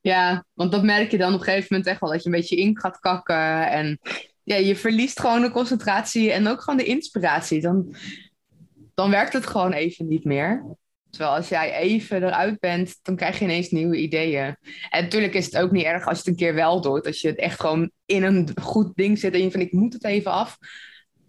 Ja, 0.00 0.44
want 0.54 0.72
dat 0.72 0.82
merk 0.82 1.10
je 1.10 1.18
dan 1.18 1.32
op 1.32 1.38
een 1.38 1.44
gegeven 1.44 1.66
moment 1.70 1.88
echt 1.88 2.00
wel, 2.00 2.10
dat 2.10 2.22
je 2.22 2.28
een 2.28 2.34
beetje 2.34 2.56
in 2.56 2.78
gaat 2.78 2.98
kakken 2.98 3.70
en 3.70 3.98
ja, 4.42 4.56
je 4.56 4.76
verliest 4.76 5.20
gewoon 5.20 5.40
de 5.40 5.50
concentratie 5.50 6.32
en 6.32 6.46
ook 6.46 6.60
gewoon 6.60 6.78
de 6.78 6.84
inspiratie. 6.84 7.60
Dan, 7.60 7.94
dan 8.94 9.10
werkt 9.10 9.32
het 9.32 9.46
gewoon 9.46 9.72
even 9.72 10.06
niet 10.06 10.24
meer. 10.24 10.64
Terwijl 11.10 11.36
als 11.36 11.48
jij 11.48 11.74
even 11.74 12.22
eruit 12.22 12.60
bent, 12.60 12.98
dan 13.02 13.16
krijg 13.16 13.38
je 13.38 13.44
ineens 13.44 13.70
nieuwe 13.70 13.96
ideeën. 13.96 14.56
En 14.90 15.02
natuurlijk 15.02 15.34
is 15.34 15.44
het 15.44 15.58
ook 15.58 15.70
niet 15.70 15.84
erg 15.84 16.06
als 16.06 16.16
je 16.16 16.18
het 16.18 16.26
een 16.26 16.46
keer 16.46 16.54
wel 16.54 16.80
doet. 16.80 17.06
Als 17.06 17.20
je 17.20 17.28
het 17.28 17.38
echt 17.38 17.60
gewoon 17.60 17.90
in 18.06 18.22
een 18.22 18.48
goed 18.60 18.94
ding 18.94 19.18
zit 19.18 19.34
en 19.34 19.42
je 19.42 19.50
vindt, 19.50 19.66
ik 19.66 19.72
moet 19.72 19.92
het 19.92 20.04
even 20.04 20.30
af. 20.30 20.58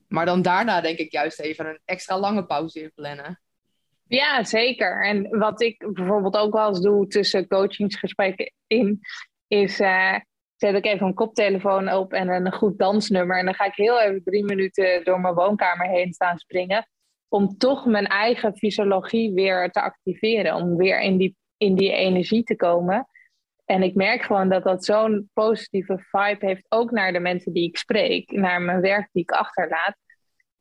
Maar 0.07 0.25
dan 0.25 0.41
daarna 0.41 0.81
denk 0.81 0.97
ik 0.97 1.11
juist 1.11 1.39
even 1.39 1.65
een 1.65 1.79
extra 1.85 2.19
lange 2.19 2.45
pauze 2.45 2.81
in 2.81 2.91
plannen. 2.95 3.41
Ja, 4.07 4.43
zeker. 4.43 5.05
En 5.05 5.37
wat 5.37 5.61
ik 5.61 5.93
bijvoorbeeld 5.93 6.37
ook 6.37 6.53
wel 6.53 6.67
eens 6.67 6.81
doe 6.81 7.07
tussen 7.07 7.47
coachingsgesprekken 7.47 8.51
in, 8.67 8.99
is 9.47 9.79
uh, 9.79 10.15
zet 10.55 10.75
ik 10.75 10.85
even 10.85 11.07
een 11.07 11.13
koptelefoon 11.13 11.93
op 11.93 12.13
en 12.13 12.27
een 12.27 12.53
goed 12.53 12.77
dansnummer. 12.77 13.37
En 13.37 13.45
dan 13.45 13.53
ga 13.53 13.65
ik 13.65 13.75
heel 13.75 14.01
even 14.01 14.23
drie 14.23 14.43
minuten 14.43 15.03
door 15.03 15.19
mijn 15.19 15.33
woonkamer 15.33 15.87
heen 15.87 16.13
staan 16.13 16.37
springen 16.37 16.87
om 17.29 17.57
toch 17.57 17.85
mijn 17.85 18.07
eigen 18.07 18.57
fysiologie 18.57 19.33
weer 19.33 19.71
te 19.71 19.81
activeren, 19.81 20.55
om 20.55 20.75
weer 20.75 21.01
in 21.01 21.17
die, 21.17 21.35
in 21.57 21.75
die 21.75 21.91
energie 21.91 22.43
te 22.43 22.55
komen. 22.55 23.07
En 23.65 23.83
ik 23.83 23.95
merk 23.95 24.21
gewoon 24.21 24.49
dat 24.49 24.63
dat 24.63 24.85
zo'n 24.85 25.29
positieve 25.33 26.05
vibe 26.09 26.45
heeft, 26.45 26.65
ook 26.69 26.91
naar 26.91 27.13
de 27.13 27.19
mensen 27.19 27.53
die 27.53 27.67
ik 27.67 27.77
spreek, 27.77 28.31
naar 28.31 28.61
mijn 28.61 28.81
werk 28.81 29.09
die 29.11 29.21
ik 29.21 29.31
achterlaat. 29.31 29.95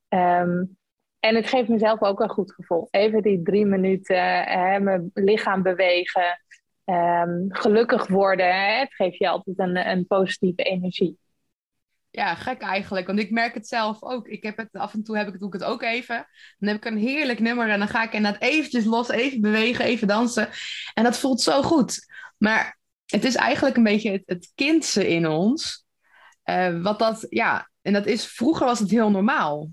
Um, 0.09 0.77
en 1.19 1.35
het 1.35 1.47
geeft 1.47 1.69
mezelf 1.69 2.01
ook 2.01 2.19
een 2.19 2.29
goed 2.29 2.53
gevoel. 2.53 2.87
Even 2.91 3.21
die 3.21 3.41
drie 3.41 3.65
minuten, 3.65 4.43
hè, 4.43 4.79
mijn 4.79 5.11
lichaam 5.13 5.61
bewegen, 5.61 6.41
um, 6.85 7.45
gelukkig 7.49 8.07
worden. 8.07 8.45
Hè, 8.45 8.79
het 8.79 8.93
geeft 8.93 9.17
je 9.17 9.29
altijd 9.29 9.59
een, 9.59 9.89
een 9.89 10.07
positieve 10.07 10.63
energie. 10.63 11.17
Ja, 12.11 12.35
gek 12.35 12.61
eigenlijk, 12.61 13.07
want 13.07 13.19
ik 13.19 13.31
merk 13.31 13.53
het 13.53 13.67
zelf 13.67 14.03
ook. 14.03 14.27
Ik 14.27 14.43
heb 14.43 14.57
het, 14.57 14.69
af 14.71 14.93
en 14.93 15.03
toe 15.03 15.17
heb 15.17 15.27
ik 15.27 15.39
doe 15.39 15.47
ik 15.47 15.53
het 15.53 15.63
ook 15.63 15.81
even. 15.81 16.27
Dan 16.57 16.69
heb 16.69 16.77
ik 16.77 16.85
een 16.85 16.97
heerlijk 16.97 17.39
nummer 17.39 17.69
en 17.69 17.79
dan 17.79 17.87
ga 17.87 18.03
ik 18.03 18.13
inderdaad 18.13 18.41
eventjes 18.41 18.85
los, 18.85 19.09
even 19.09 19.41
bewegen, 19.41 19.85
even 19.85 20.07
dansen. 20.07 20.49
En 20.93 21.03
dat 21.03 21.17
voelt 21.17 21.41
zo 21.41 21.61
goed. 21.61 22.07
Maar 22.37 22.79
het 23.05 23.23
is 23.23 23.35
eigenlijk 23.35 23.77
een 23.77 23.83
beetje 23.83 24.11
het, 24.11 24.23
het 24.25 24.51
kindse 24.55 25.07
in 25.07 25.27
ons. 25.27 25.85
Uh, 26.45 26.81
wat 26.81 26.99
dat, 26.99 27.25
ja, 27.29 27.69
en 27.81 27.93
dat 27.93 28.05
is, 28.05 28.25
vroeger 28.25 28.65
was 28.65 28.79
het 28.79 28.89
heel 28.89 29.11
normaal. 29.11 29.69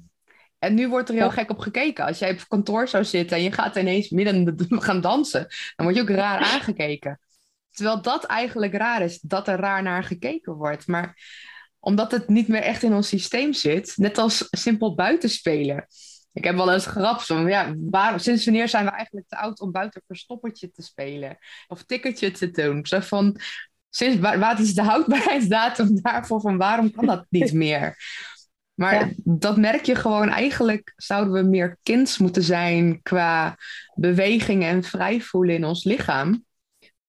En 0.58 0.74
nu 0.74 0.88
wordt 0.88 1.08
er 1.08 1.14
heel 1.14 1.30
gek 1.30 1.50
op 1.50 1.58
gekeken. 1.58 2.04
Als 2.04 2.18
jij 2.18 2.32
op 2.32 2.48
kantoor 2.48 2.88
zou 2.88 3.04
zitten 3.04 3.36
en 3.36 3.42
je 3.42 3.52
gaat 3.52 3.76
ineens 3.76 4.08
midden 4.08 4.54
gaan 4.82 5.00
dansen, 5.00 5.46
dan 5.76 5.86
word 5.86 5.94
je 5.94 6.02
ook 6.02 6.08
raar 6.08 6.38
aangekeken. 6.52 7.20
Terwijl 7.70 8.02
dat 8.02 8.24
eigenlijk 8.24 8.74
raar 8.74 9.02
is, 9.02 9.20
dat 9.20 9.48
er 9.48 9.58
raar 9.58 9.82
naar 9.82 10.04
gekeken 10.04 10.52
wordt. 10.52 10.86
Maar 10.86 11.18
omdat 11.86 12.10
het 12.10 12.28
niet 12.28 12.48
meer 12.48 12.62
echt 12.62 12.82
in 12.82 12.94
ons 12.94 13.08
systeem 13.08 13.52
zit, 13.52 13.92
net 13.96 14.18
als 14.18 14.48
simpel 14.50 14.94
buitenspelen. 14.94 15.86
Ik 16.32 16.44
heb 16.44 16.56
wel 16.56 16.72
eens 16.72 16.86
grap 16.86 17.20
van, 17.20 17.46
ja, 17.46 17.74
waar, 17.76 18.20
sinds 18.20 18.44
wanneer 18.44 18.68
zijn 18.68 18.84
we 18.84 18.90
eigenlijk 18.90 19.28
te 19.28 19.36
oud 19.36 19.60
om 19.60 19.72
buiten 19.72 20.02
verstoppertje 20.06 20.70
te 20.70 20.82
spelen? 20.82 21.38
Of 21.66 21.84
tikkertje 21.84 22.30
te 22.30 22.50
doen? 22.50 22.86
Zo 22.86 23.00
van, 23.00 23.40
sinds 23.90 24.18
wat 24.18 24.58
is 24.58 24.74
de 24.74 24.82
houdbaarheidsdatum 24.82 25.98
daarvoor? 26.02 26.40
Van 26.40 26.56
waarom 26.56 26.90
kan 26.90 27.06
dat 27.06 27.26
niet 27.28 27.52
meer? 27.64 27.96
Maar 28.74 29.12
dat 29.24 29.56
merk 29.56 29.84
je 29.84 29.94
gewoon, 29.94 30.28
eigenlijk 30.28 30.92
zouden 30.96 31.32
we 31.32 31.42
meer 31.42 31.78
kinds 31.82 32.18
moeten 32.18 32.42
zijn 32.42 33.02
qua 33.02 33.56
beweging 33.94 34.64
en 34.64 34.82
vrij 34.82 35.20
voelen 35.20 35.54
in 35.54 35.64
ons 35.64 35.84
lichaam 35.84 36.44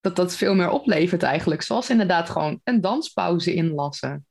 dat 0.01 0.15
dat 0.15 0.35
veel 0.35 0.55
meer 0.55 0.69
oplevert 0.69 1.23
eigenlijk. 1.23 1.61
Zoals 1.61 1.89
inderdaad 1.89 2.29
gewoon 2.29 2.61
een 2.63 2.81
danspauze 2.81 3.53
inlassen. 3.53 4.26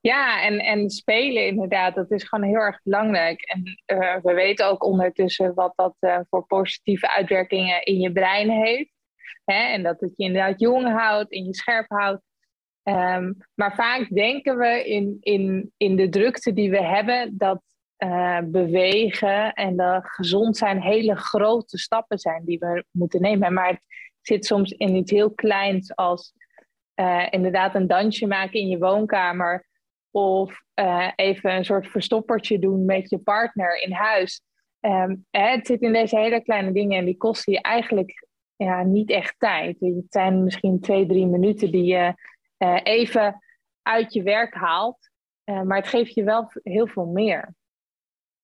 Ja, 0.00 0.42
en, 0.42 0.58
en 0.58 0.90
spelen 0.90 1.46
inderdaad, 1.46 1.94
dat 1.94 2.10
is 2.10 2.24
gewoon 2.24 2.48
heel 2.48 2.60
erg 2.60 2.80
belangrijk. 2.82 3.42
En 3.42 3.62
uh, 3.86 4.16
we 4.22 4.32
weten 4.32 4.66
ook 4.66 4.84
ondertussen 4.84 5.54
wat 5.54 5.72
dat 5.76 5.94
uh, 6.00 6.18
voor 6.28 6.46
positieve 6.46 7.10
uitwerkingen 7.10 7.82
in 7.82 8.00
je 8.00 8.12
brein 8.12 8.50
heeft. 8.50 8.92
Hè? 9.44 9.72
En 9.72 9.82
dat 9.82 10.00
het 10.00 10.12
je 10.16 10.24
inderdaad 10.24 10.60
jong 10.60 10.88
houdt, 10.88 11.32
in 11.32 11.44
je 11.44 11.54
scherp 11.54 11.88
houdt. 11.88 12.22
Um, 12.82 13.36
maar 13.54 13.74
vaak 13.74 14.08
denken 14.08 14.58
we 14.58 14.84
in, 14.84 15.16
in, 15.20 15.72
in 15.76 15.96
de 15.96 16.08
drukte 16.08 16.52
die 16.52 16.70
we 16.70 16.82
hebben 16.82 17.38
dat 17.38 17.62
uh, 17.98 18.38
bewegen 18.44 19.52
en 19.52 19.76
dat 19.76 20.06
gezond 20.06 20.56
zijn 20.56 20.82
hele 20.82 21.16
grote 21.16 21.78
stappen 21.78 22.18
zijn 22.18 22.44
die 22.44 22.58
we 22.58 22.84
moeten 22.90 23.20
nemen. 23.20 23.52
Maar 23.52 23.68
het 23.68 23.80
zit 24.20 24.46
soms 24.46 24.70
in 24.70 24.94
iets 24.94 25.10
heel 25.10 25.34
kleins 25.34 25.96
als 25.96 26.32
inderdaad 27.30 27.74
een 27.74 27.86
dansje 27.86 28.26
maken 28.26 28.60
in 28.60 28.68
je 28.68 28.78
woonkamer 28.78 29.67
of 30.10 30.62
uh, 30.74 31.10
even 31.16 31.54
een 31.54 31.64
soort 31.64 31.86
verstoppertje 31.86 32.58
doen 32.58 32.84
met 32.84 33.10
je 33.10 33.18
partner 33.18 33.82
in 33.82 33.92
huis. 33.92 34.42
Hè, 34.80 35.06
het 35.30 35.66
zit 35.66 35.80
in 35.80 35.92
deze 35.92 36.18
hele 36.18 36.42
kleine 36.42 36.72
dingen 36.72 36.98
en 36.98 37.04
die 37.04 37.16
kosten 37.16 37.52
je 37.52 37.60
eigenlijk 37.60 38.26
ja, 38.56 38.82
niet 38.82 39.10
echt 39.10 39.34
tijd. 39.38 39.76
Het 39.80 40.04
zijn 40.08 40.44
misschien 40.44 40.80
twee, 40.80 41.06
drie 41.06 41.26
minuten 41.26 41.70
die 41.70 41.84
je 41.84 42.14
uh, 42.58 42.80
even 42.82 43.42
uit 43.82 44.12
je 44.12 44.22
werk 44.22 44.54
haalt. 44.54 45.10
Uh, 45.44 45.62
maar 45.62 45.76
het 45.76 45.88
geeft 45.88 46.14
je 46.14 46.24
wel 46.24 46.50
heel 46.62 46.86
veel 46.86 47.06
meer. 47.06 47.54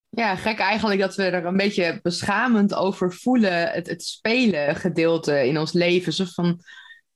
Ja, 0.09 0.37
gek 0.37 0.59
eigenlijk 0.59 1.01
dat 1.01 1.15
we 1.15 1.23
er 1.23 1.45
een 1.45 1.57
beetje 1.57 1.99
beschamend 2.03 2.75
over 2.75 3.13
voelen. 3.13 3.71
Het, 3.71 3.87
het 3.87 4.03
spelen 4.03 4.77
gedeelte 4.77 5.47
in 5.47 5.59
ons 5.59 5.73
leven. 5.73 6.13
Zo 6.13 6.25
van, 6.25 6.61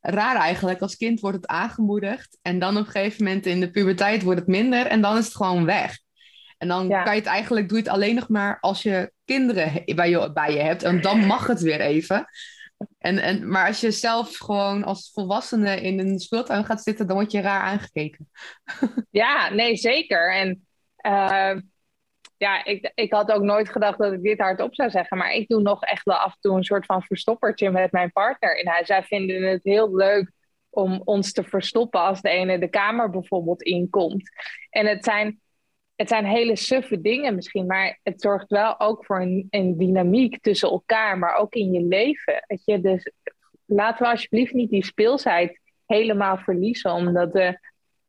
raar 0.00 0.37
eigenlijk. 0.37 0.81
Als 0.81 0.97
kind 0.97 1.21
wordt 1.21 1.37
het 1.37 1.47
aangemoedigd. 1.47 2.38
En 2.43 2.59
dan 2.59 2.76
op 2.76 2.87
een 2.87 2.90
gegeven 2.93 3.25
moment 3.25 3.47
in 3.47 3.61
de 3.61 3.71
puberteit 3.71 4.23
wordt 4.23 4.40
het 4.40 4.49
minder. 4.49 4.87
En 4.87 5.00
dan 5.00 5.17
is 5.17 5.25
het 5.25 5.37
gewoon 5.37 5.64
weg. 5.64 5.99
En 6.59 6.69
dan 6.69 6.88
kan 6.88 7.14
je 7.14 7.21
het 7.21 7.26
eigenlijk, 7.26 7.69
doe 7.69 7.78
je 7.78 7.85
het 7.85 7.93
alleen 7.93 8.14
nog 8.14 8.28
maar 8.28 8.61
als 8.61 8.83
je 8.83 9.12
kinderen 9.25 9.83
bij 9.95 10.11
je, 10.11 10.33
bij 10.33 10.52
je 10.52 10.61
hebt. 10.61 10.83
En 10.83 11.00
dan 11.00 11.26
mag 11.26 11.47
het 11.47 11.61
weer 11.61 11.81
even. 11.81 12.26
En, 12.99 13.19
en, 13.19 13.49
maar 13.49 13.67
als 13.67 13.81
je 13.81 13.90
zelf 13.90 14.37
gewoon 14.37 14.85
als 14.85 15.11
volwassene 15.12 15.81
in 15.81 15.99
een 15.99 16.19
speeltuin 16.19 16.64
gaat 16.64 16.83
zitten, 16.83 17.07
dan 17.07 17.17
word 17.17 17.33
je 17.33 17.40
raar 17.40 17.62
aangekeken. 17.62 18.31
Ja, 19.11 19.55
nee, 19.55 19.76
zeker. 19.76 20.35
En 20.35 20.67
uh, 21.07 21.57
ja, 22.38 22.64
ik, 22.64 22.92
ik 22.95 23.12
had 23.12 23.33
ook 23.33 23.42
nooit 23.42 23.68
gedacht 23.68 23.99
dat 23.99 24.12
ik 24.12 24.23
dit 24.23 24.38
hardop 24.38 24.75
zou 24.75 24.90
zeggen. 24.90 25.16
Maar 25.18 25.33
ik 25.33 25.49
doe 25.49 25.61
nog 25.61 25.83
echt 25.83 26.04
wel 26.04 26.16
af 26.16 26.33
en 26.33 26.40
toe 26.40 26.57
een 26.57 26.64
soort 26.64 26.87
van 26.87 27.02
verstoppertje 27.02 27.71
met 27.71 27.92
mijn 27.92 28.12
partner 28.12 28.57
in 28.57 28.66
huis. 28.66 28.87
Zij 28.87 29.02
vinden 29.02 29.42
het 29.42 29.64
heel 29.64 29.97
leuk 29.97 30.30
om 30.71 31.02
ons 31.04 31.33
te 31.33 31.45
verstoppen 31.45 32.00
als 32.00 32.21
de 32.21 32.28
ene 32.28 32.59
de 32.59 32.68
kamer 32.68 33.11
bijvoorbeeld 33.11 33.62
inkomt. 33.62 34.30
En 34.71 34.87
het 34.87 35.04
zijn, 35.04 35.40
het 35.95 36.09
zijn 36.09 36.25
hele 36.25 36.57
suffe 36.57 37.00
dingen 37.00 37.35
misschien, 37.35 37.66
maar 37.66 38.00
het 38.02 38.21
zorgt 38.21 38.49
wel 38.49 38.80
ook 38.80 39.04
voor 39.04 39.21
een, 39.21 39.47
een 39.50 39.76
dynamiek 39.78 40.40
tussen 40.40 40.71
elkaar, 40.71 41.18
maar 41.18 41.35
ook 41.35 41.54
in 41.54 41.73
je 41.73 41.83
leven. 41.83 42.45
Weet 42.47 42.64
je? 42.64 42.80
Dus 42.80 43.12
laten 43.64 44.04
we 44.04 44.11
alsjeblieft 44.11 44.52
niet 44.52 44.71
die 44.71 44.85
speelsheid 44.85 45.61
helemaal 45.87 46.38
verliezen, 46.38 46.92
omdat 46.92 47.33
we 47.33 47.59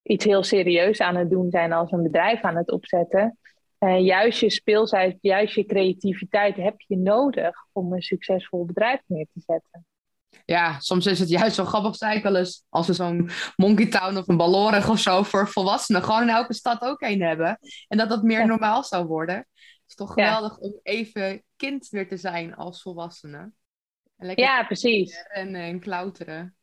iets 0.03 0.25
heel 0.25 0.43
serieus 0.43 0.99
aan 0.99 1.15
het 1.15 1.29
doen 1.29 1.49
zijn 1.49 1.73
als 1.73 1.91
een 1.91 2.03
bedrijf 2.03 2.41
aan 2.41 2.55
het 2.55 2.71
opzetten. 2.71 3.37
Uh, 3.79 4.05
juist 4.05 4.39
je 4.39 4.49
speelsheid, 4.49 5.17
juist 5.21 5.55
je 5.55 5.65
creativiteit 5.65 6.55
heb 6.55 6.81
je 6.81 6.97
nodig 6.97 7.55
om 7.71 7.93
een 7.93 8.01
succesvol 8.01 8.65
bedrijf 8.65 9.01
neer 9.05 9.27
te 9.33 9.41
zetten. 9.45 9.85
Ja, 10.45 10.79
soms 10.79 11.05
is 11.05 11.19
het 11.19 11.29
juist 11.29 11.55
zo 11.55 11.65
grappig, 11.65 11.95
zei 11.95 12.17
ik 12.17 12.23
wel 12.23 12.35
eens, 12.35 12.63
als 12.69 12.87
we 12.87 12.93
zo'n 12.93 13.29
Monkey 13.55 13.87
Town 13.87 14.17
of 14.17 14.27
een 14.27 14.37
Ballorig 14.37 14.89
of 14.89 14.99
zo 14.99 15.23
voor 15.23 15.47
volwassenen 15.47 16.03
gewoon 16.03 16.21
in 16.21 16.29
elke 16.29 16.53
stad 16.53 16.81
ook 16.81 17.01
een 17.01 17.21
hebben. 17.21 17.59
En 17.87 17.97
dat 17.97 18.09
dat 18.09 18.23
meer 18.23 18.47
normaal 18.47 18.83
zou 18.83 19.05
worden. 19.05 19.35
Het 19.35 19.87
is 19.87 19.95
toch 19.95 20.13
geweldig 20.13 20.57
om 20.57 20.79
even 20.83 21.43
kind 21.55 21.89
weer 21.89 22.07
te 22.07 22.17
zijn 22.17 22.55
als 22.55 22.81
volwassene. 22.81 23.51
En 24.17 24.31
ja, 24.35 24.63
precies. 24.63 25.23
En, 25.27 25.55
en 25.55 25.79
klauteren. 25.79 26.55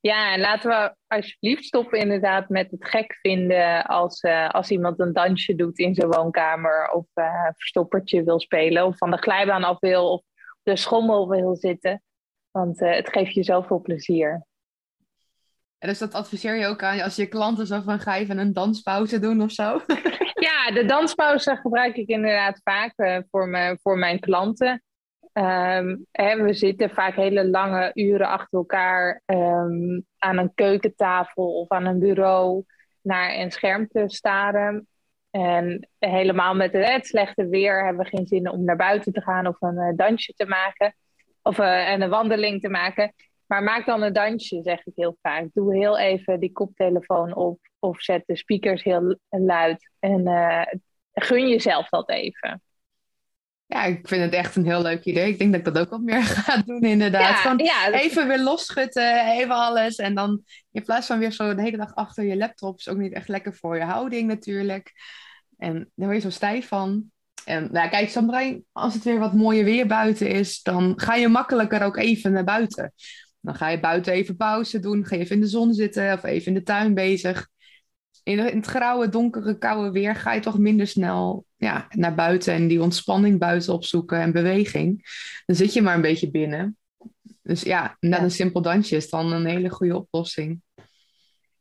Ja, 0.00 0.32
en 0.32 0.40
laten 0.40 0.70
we 0.70 0.94
alsjeblieft 1.06 1.64
stoppen 1.64 1.98
inderdaad 1.98 2.48
met 2.48 2.70
het 2.70 2.84
gek 2.84 3.18
vinden 3.20 3.84
als, 3.84 4.22
uh, 4.22 4.48
als 4.48 4.70
iemand 4.70 5.00
een 5.00 5.12
dansje 5.12 5.54
doet 5.54 5.78
in 5.78 5.94
zijn 5.94 6.08
woonkamer 6.08 6.90
of 6.90 7.06
uh, 7.14 7.24
een 7.46 7.54
verstoppertje 7.54 8.24
wil 8.24 8.40
spelen 8.40 8.86
of 8.86 8.96
van 8.96 9.10
de 9.10 9.16
glijbaan 9.16 9.64
af 9.64 9.78
wil 9.78 10.12
of 10.12 10.22
de 10.62 10.76
schommel 10.76 11.28
wil 11.28 11.56
zitten. 11.56 12.02
Want 12.50 12.80
uh, 12.80 12.94
het 12.94 13.08
geeft 13.08 13.34
je 13.34 13.42
zoveel 13.42 13.80
plezier. 13.80 14.46
En 15.78 15.88
dus 15.88 15.98
dat 15.98 16.14
adviseer 16.14 16.56
je 16.56 16.66
ook 16.66 16.82
aan 16.82 17.00
als 17.00 17.16
je 17.16 17.26
klanten 17.26 17.66
zo 17.66 17.80
van 17.80 18.00
ga 18.00 18.16
even 18.16 18.38
een 18.38 18.52
danspauze 18.52 19.18
doen 19.18 19.42
of 19.42 19.50
zo? 19.50 19.80
ja, 20.48 20.70
de 20.70 20.84
danspauze 20.86 21.56
gebruik 21.56 21.96
ik 21.96 22.08
inderdaad 22.08 22.60
vaak 22.64 23.24
voor, 23.30 23.48
me, 23.48 23.78
voor 23.82 23.98
mijn 23.98 24.20
klanten. 24.20 24.82
Hè, 25.32 26.42
we 26.42 26.52
zitten 26.52 26.90
vaak 26.90 27.14
hele 27.14 27.48
lange 27.48 27.90
uren 27.94 28.28
achter 28.28 28.58
elkaar 28.58 29.22
um, 29.26 30.06
aan 30.18 30.38
een 30.38 30.54
keukentafel 30.54 31.60
of 31.60 31.68
aan 31.68 31.84
een 31.84 31.98
bureau 31.98 32.64
naar 33.02 33.34
een 33.34 33.50
scherm 33.50 33.88
te 33.88 34.04
staren. 34.06 34.88
En 35.30 35.88
helemaal 35.98 36.54
met 36.54 36.72
het 36.72 37.06
slechte 37.06 37.48
weer 37.48 37.84
hebben 37.84 38.04
we 38.04 38.16
geen 38.16 38.26
zin 38.26 38.50
om 38.50 38.64
naar 38.64 38.76
buiten 38.76 39.12
te 39.12 39.22
gaan 39.22 39.46
of 39.46 39.56
een 39.60 39.74
uh, 39.74 39.96
dansje 39.96 40.32
te 40.32 40.46
maken. 40.46 40.94
Of 41.42 41.58
uh, 41.58 41.90
een 41.90 42.08
wandeling 42.08 42.60
te 42.60 42.68
maken. 42.68 43.14
Maar 43.46 43.62
maak 43.62 43.86
dan 43.86 44.02
een 44.02 44.12
dansje, 44.12 44.62
zeg 44.62 44.86
ik 44.86 44.92
heel 44.94 45.16
vaak. 45.22 45.46
Doe 45.52 45.76
heel 45.76 45.98
even 45.98 46.40
die 46.40 46.52
koptelefoon 46.52 47.34
op 47.34 47.58
of 47.78 48.00
zet 48.00 48.22
de 48.26 48.36
speakers 48.36 48.82
heel 48.82 49.18
luid. 49.28 49.90
En 49.98 50.20
uh, 50.20 50.66
gun 51.12 51.48
jezelf 51.48 51.88
dat 51.88 52.10
even. 52.10 52.62
Ja, 53.68 53.84
ik 53.84 54.08
vind 54.08 54.22
het 54.22 54.32
echt 54.32 54.56
een 54.56 54.64
heel 54.64 54.82
leuk 54.82 55.04
idee. 55.04 55.28
Ik 55.28 55.38
denk 55.38 55.50
dat 55.50 55.66
ik 55.66 55.74
dat 55.74 55.78
ook 55.78 55.90
wat 55.90 56.00
meer 56.00 56.22
ga 56.36 56.62
doen, 56.62 56.80
inderdaad. 56.80 57.42
Ja, 57.42 57.54
ja, 57.56 57.92
Even 57.92 58.28
weer 58.28 58.40
losschutten, 58.40 59.26
even 59.26 59.54
alles. 59.54 59.96
En 59.96 60.14
dan 60.14 60.42
in 60.72 60.82
plaats 60.82 61.06
van 61.06 61.18
weer 61.18 61.32
zo 61.32 61.54
de 61.54 61.62
hele 61.62 61.76
dag 61.76 61.94
achter 61.94 62.24
je 62.24 62.36
laptop, 62.36 62.78
is 62.78 62.88
ook 62.88 62.96
niet 62.96 63.12
echt 63.12 63.28
lekker 63.28 63.54
voor 63.54 63.76
je 63.76 63.82
houding 63.82 64.28
natuurlijk. 64.28 64.92
En 65.58 65.90
daar 65.94 66.08
word 66.08 66.22
je 66.22 66.28
zo 66.28 66.30
stijf 66.30 66.68
van. 66.68 67.10
En 67.44 67.68
nou, 67.72 67.88
kijk, 67.88 68.08
soms 68.08 68.56
als 68.72 68.94
het 68.94 69.04
weer 69.04 69.18
wat 69.18 69.34
mooier 69.34 69.64
weer 69.64 69.86
buiten 69.86 70.28
is, 70.28 70.62
dan 70.62 70.92
ga 70.96 71.14
je 71.14 71.28
makkelijker 71.28 71.82
ook 71.82 71.96
even 71.96 72.32
naar 72.32 72.44
buiten. 72.44 72.92
Dan 73.40 73.54
ga 73.54 73.68
je 73.68 73.80
buiten 73.80 74.12
even 74.12 74.36
pauze 74.36 74.80
doen, 74.80 75.06
ga 75.06 75.16
je 75.16 75.22
even 75.22 75.34
in 75.34 75.42
de 75.42 75.48
zon 75.48 75.74
zitten 75.74 76.12
of 76.12 76.24
even 76.24 76.46
in 76.46 76.54
de 76.54 76.62
tuin 76.62 76.94
bezig 76.94 77.48
in, 78.28 78.38
het 78.38 78.66
grauwe, 78.66 79.08
donkere, 79.08 79.58
koude 79.58 79.90
weer 79.90 80.14
ga 80.14 80.32
je 80.32 80.40
toch 80.40 80.58
minder 80.58 80.86
snel 80.86 81.44
ja, 81.56 81.86
naar 81.90 82.14
buiten 82.14 82.54
en 82.54 82.68
die 82.68 82.82
ontspanning 82.82 83.38
buiten 83.38 83.72
opzoeken 83.72 84.20
en 84.20 84.32
beweging. 84.32 85.02
Dan 85.46 85.56
zit 85.56 85.72
je 85.72 85.82
maar 85.82 85.94
een 85.94 86.00
beetje 86.00 86.30
binnen. 86.30 86.76
Dus 87.42 87.62
ja, 87.62 87.96
net 88.00 88.20
een 88.20 88.30
simpel 88.30 88.62
dansje 88.62 88.96
is 88.96 89.10
dan 89.10 89.32
een 89.32 89.46
hele 89.46 89.70
goede 89.70 89.96
oplossing. 89.96 90.62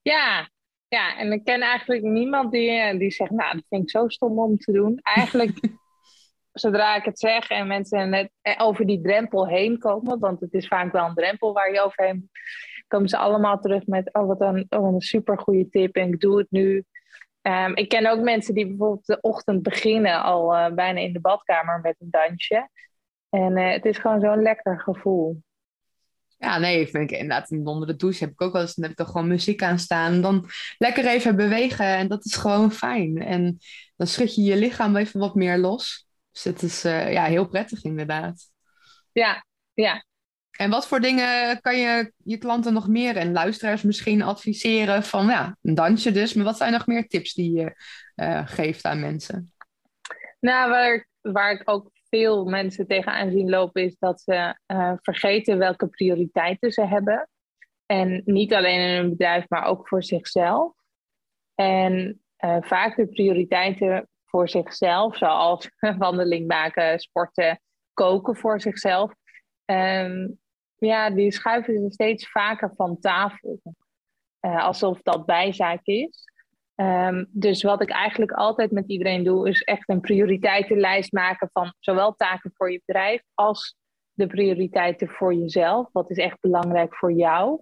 Ja, 0.02 0.50
ja, 0.88 1.18
en 1.18 1.32
ik 1.32 1.44
ken 1.44 1.62
eigenlijk 1.62 2.04
niemand 2.04 2.52
die, 2.52 2.70
eh, 2.70 3.00
die 3.00 3.12
zegt, 3.12 3.32
nou, 3.32 3.54
dat 3.54 3.66
vind 3.70 3.84
ik 3.84 3.90
zo 3.90 4.08
stom 4.08 4.40
om 4.40 4.58
te 4.58 4.72
doen. 4.72 5.00
Eigenlijk, 5.02 5.60
zodra 6.54 6.96
ik 6.96 7.04
het 7.04 7.20
zeg 7.20 7.50
en 7.50 7.68
mensen 7.68 8.10
net 8.10 8.32
eh, 8.42 8.56
over 8.58 8.86
die 8.86 9.02
drempel 9.02 9.48
heen 9.48 9.78
komen, 9.78 10.20
want 10.20 10.40
het 10.40 10.54
is 10.54 10.68
vaak 10.68 10.92
wel 10.92 11.06
een 11.06 11.16
drempel 11.16 11.54
waar 11.54 11.74
je 11.74 11.82
overheen 11.82 12.30
komen 12.88 13.10
ze 13.10 13.18
allemaal 13.18 13.60
terug 13.60 13.86
met, 13.86 14.14
oh 14.14 14.28
wat 14.28 14.42
een, 14.42 14.66
oh, 14.70 14.94
een 14.94 15.02
super 15.02 15.40
goede 15.40 15.70
tip 15.70 15.96
en 15.96 16.08
ik 16.08 16.20
doe 16.20 16.38
het 16.38 16.48
nu. 16.50 16.86
Um, 17.42 17.76
ik 17.76 17.90
ken 17.90 18.12
ook 18.12 18.20
mensen 18.20 18.54
die 18.54 18.68
bijvoorbeeld 18.68 19.06
de 19.06 19.22
ochtend 19.22 19.62
beginnen 19.62 20.24
al 20.24 20.56
uh, 20.56 20.74
bijna 20.74 21.00
in 21.00 21.14
de 21.14 21.20
badkamer 21.20 21.80
met 21.82 21.96
een 22.00 22.10
dansje. 22.10 22.70
En 23.30 23.58
uh, 23.58 23.72
het 23.72 23.86
is 23.86 23.98
gewoon 23.98 24.22
zo'n 24.22 24.42
lekker 24.42 24.80
gevoel. 24.80 25.42
Ja, 26.38 26.58
nee, 26.58 26.82
ik 26.82 26.90
vind 26.90 27.12
inderdaad 27.12 27.52
onder 27.52 27.88
de 27.88 27.96
douche 27.96 28.24
heb 28.24 28.34
ik 28.34 28.42
ook 28.42 28.54
wel 28.54 28.62
eens, 28.62 28.76
dan 28.76 28.84
heb 28.84 28.92
ik 28.92 29.06
toch 29.06 29.12
gewoon 29.12 29.28
muziek 29.28 29.64
aan 29.64 29.80
staan. 29.80 30.22
Dan 30.22 30.50
lekker 30.78 31.08
even 31.08 31.36
bewegen 31.36 31.86
en 31.86 32.08
dat 32.08 32.26
is 32.26 32.36
gewoon 32.36 32.72
fijn. 32.72 33.18
En 33.18 33.58
dan 33.96 34.08
schud 34.08 34.36
je 34.36 34.42
je 34.42 34.56
lichaam 34.56 34.96
even 34.96 35.20
wat 35.20 35.36
meer 35.36 35.58
los. 35.58 36.08
Dus 36.32 36.44
het 36.44 36.62
is 36.62 36.86
uh, 36.86 37.14
ja, 37.14 37.24
heel 37.24 37.48
prettig 37.48 37.84
inderdaad. 37.84 38.52
Ja, 39.12 39.46
ja. 39.74 40.06
En 40.58 40.70
wat 40.70 40.88
voor 40.88 41.00
dingen 41.00 41.62
kan 41.62 41.78
je 41.78 42.12
je 42.18 42.38
klanten 42.38 42.74
nog 42.74 42.88
meer 42.88 43.18
en 43.18 43.32
luisteraars 43.32 43.82
misschien 43.82 44.22
adviseren 44.22 45.04
van 45.04 45.26
ja, 45.26 45.58
een 45.62 45.76
dansje 45.76 46.12
dus, 46.12 46.34
maar 46.34 46.46
wat 46.46 46.58
zijn 46.58 46.72
nog 46.72 46.88
meer 46.88 47.08
tips 47.08 47.34
die 47.34 47.52
je 47.52 47.76
uh, 48.16 48.48
geeft 48.48 48.86
aan 48.86 49.00
mensen? 49.00 49.52
Nou, 50.40 50.70
waar, 50.70 51.08
waar 51.22 51.52
ik 51.52 51.62
ook 51.66 51.92
veel 52.10 52.46
mensen 52.46 52.88
tegenaan 52.88 53.32
zien 53.32 53.50
lopen 53.50 53.84
is 53.84 53.96
dat 54.00 54.22
ze 54.22 54.60
uh, 54.68 54.94
vergeten 55.02 55.58
welke 55.58 55.88
prioriteiten 55.88 56.72
ze 56.72 56.86
hebben. 56.86 57.30
En 57.86 58.22
niet 58.26 58.54
alleen 58.54 58.80
in 58.80 58.96
hun 58.96 59.10
bedrijf, 59.10 59.50
maar 59.50 59.66
ook 59.66 59.88
voor 59.88 60.04
zichzelf. 60.04 60.74
En 61.56 62.22
uh, 62.46 62.58
vaak 62.60 62.96
de 62.96 63.08
prioriteiten 63.08 64.10
voor 64.26 64.50
zichzelf, 64.50 65.18
zoals 65.18 65.70
wandeling 65.98 66.48
maken, 66.48 67.00
sporten, 67.00 67.62
koken 67.94 68.36
voor 68.36 68.62
zichzelf. 68.62 69.12
Um, 69.66 70.40
ja, 70.78 71.10
die 71.10 71.32
schuiven 71.32 71.82
ze 71.82 71.90
steeds 71.90 72.30
vaker 72.30 72.74
van 72.76 73.00
tafel. 73.00 73.60
Uh, 74.42 74.64
alsof 74.64 75.02
dat 75.02 75.26
bijzaak 75.26 75.82
is. 75.84 76.26
Um, 76.76 77.28
dus 77.30 77.64
wat 77.64 77.82
ik 77.82 77.90
eigenlijk 77.90 78.32
altijd 78.32 78.72
met 78.72 78.88
iedereen 78.88 79.24
doe, 79.24 79.50
is 79.50 79.62
echt 79.62 79.90
een 79.90 80.02
prioriteitenlijst 80.02 81.12
maken 81.12 81.50
van 81.54 81.74
zowel 81.80 82.16
taken 82.16 82.52
voor 82.54 82.72
je 82.72 82.82
bedrijf 82.86 83.24
als 83.34 83.76
de 84.14 84.28
prioriteiten 84.28 85.10
voor 85.10 85.34
jezelf. 85.34 85.90
Wat 85.92 86.10
is 86.10 86.18
echt 86.18 86.40
belangrijk 86.40 86.96
voor 86.96 87.12
jou? 87.12 87.62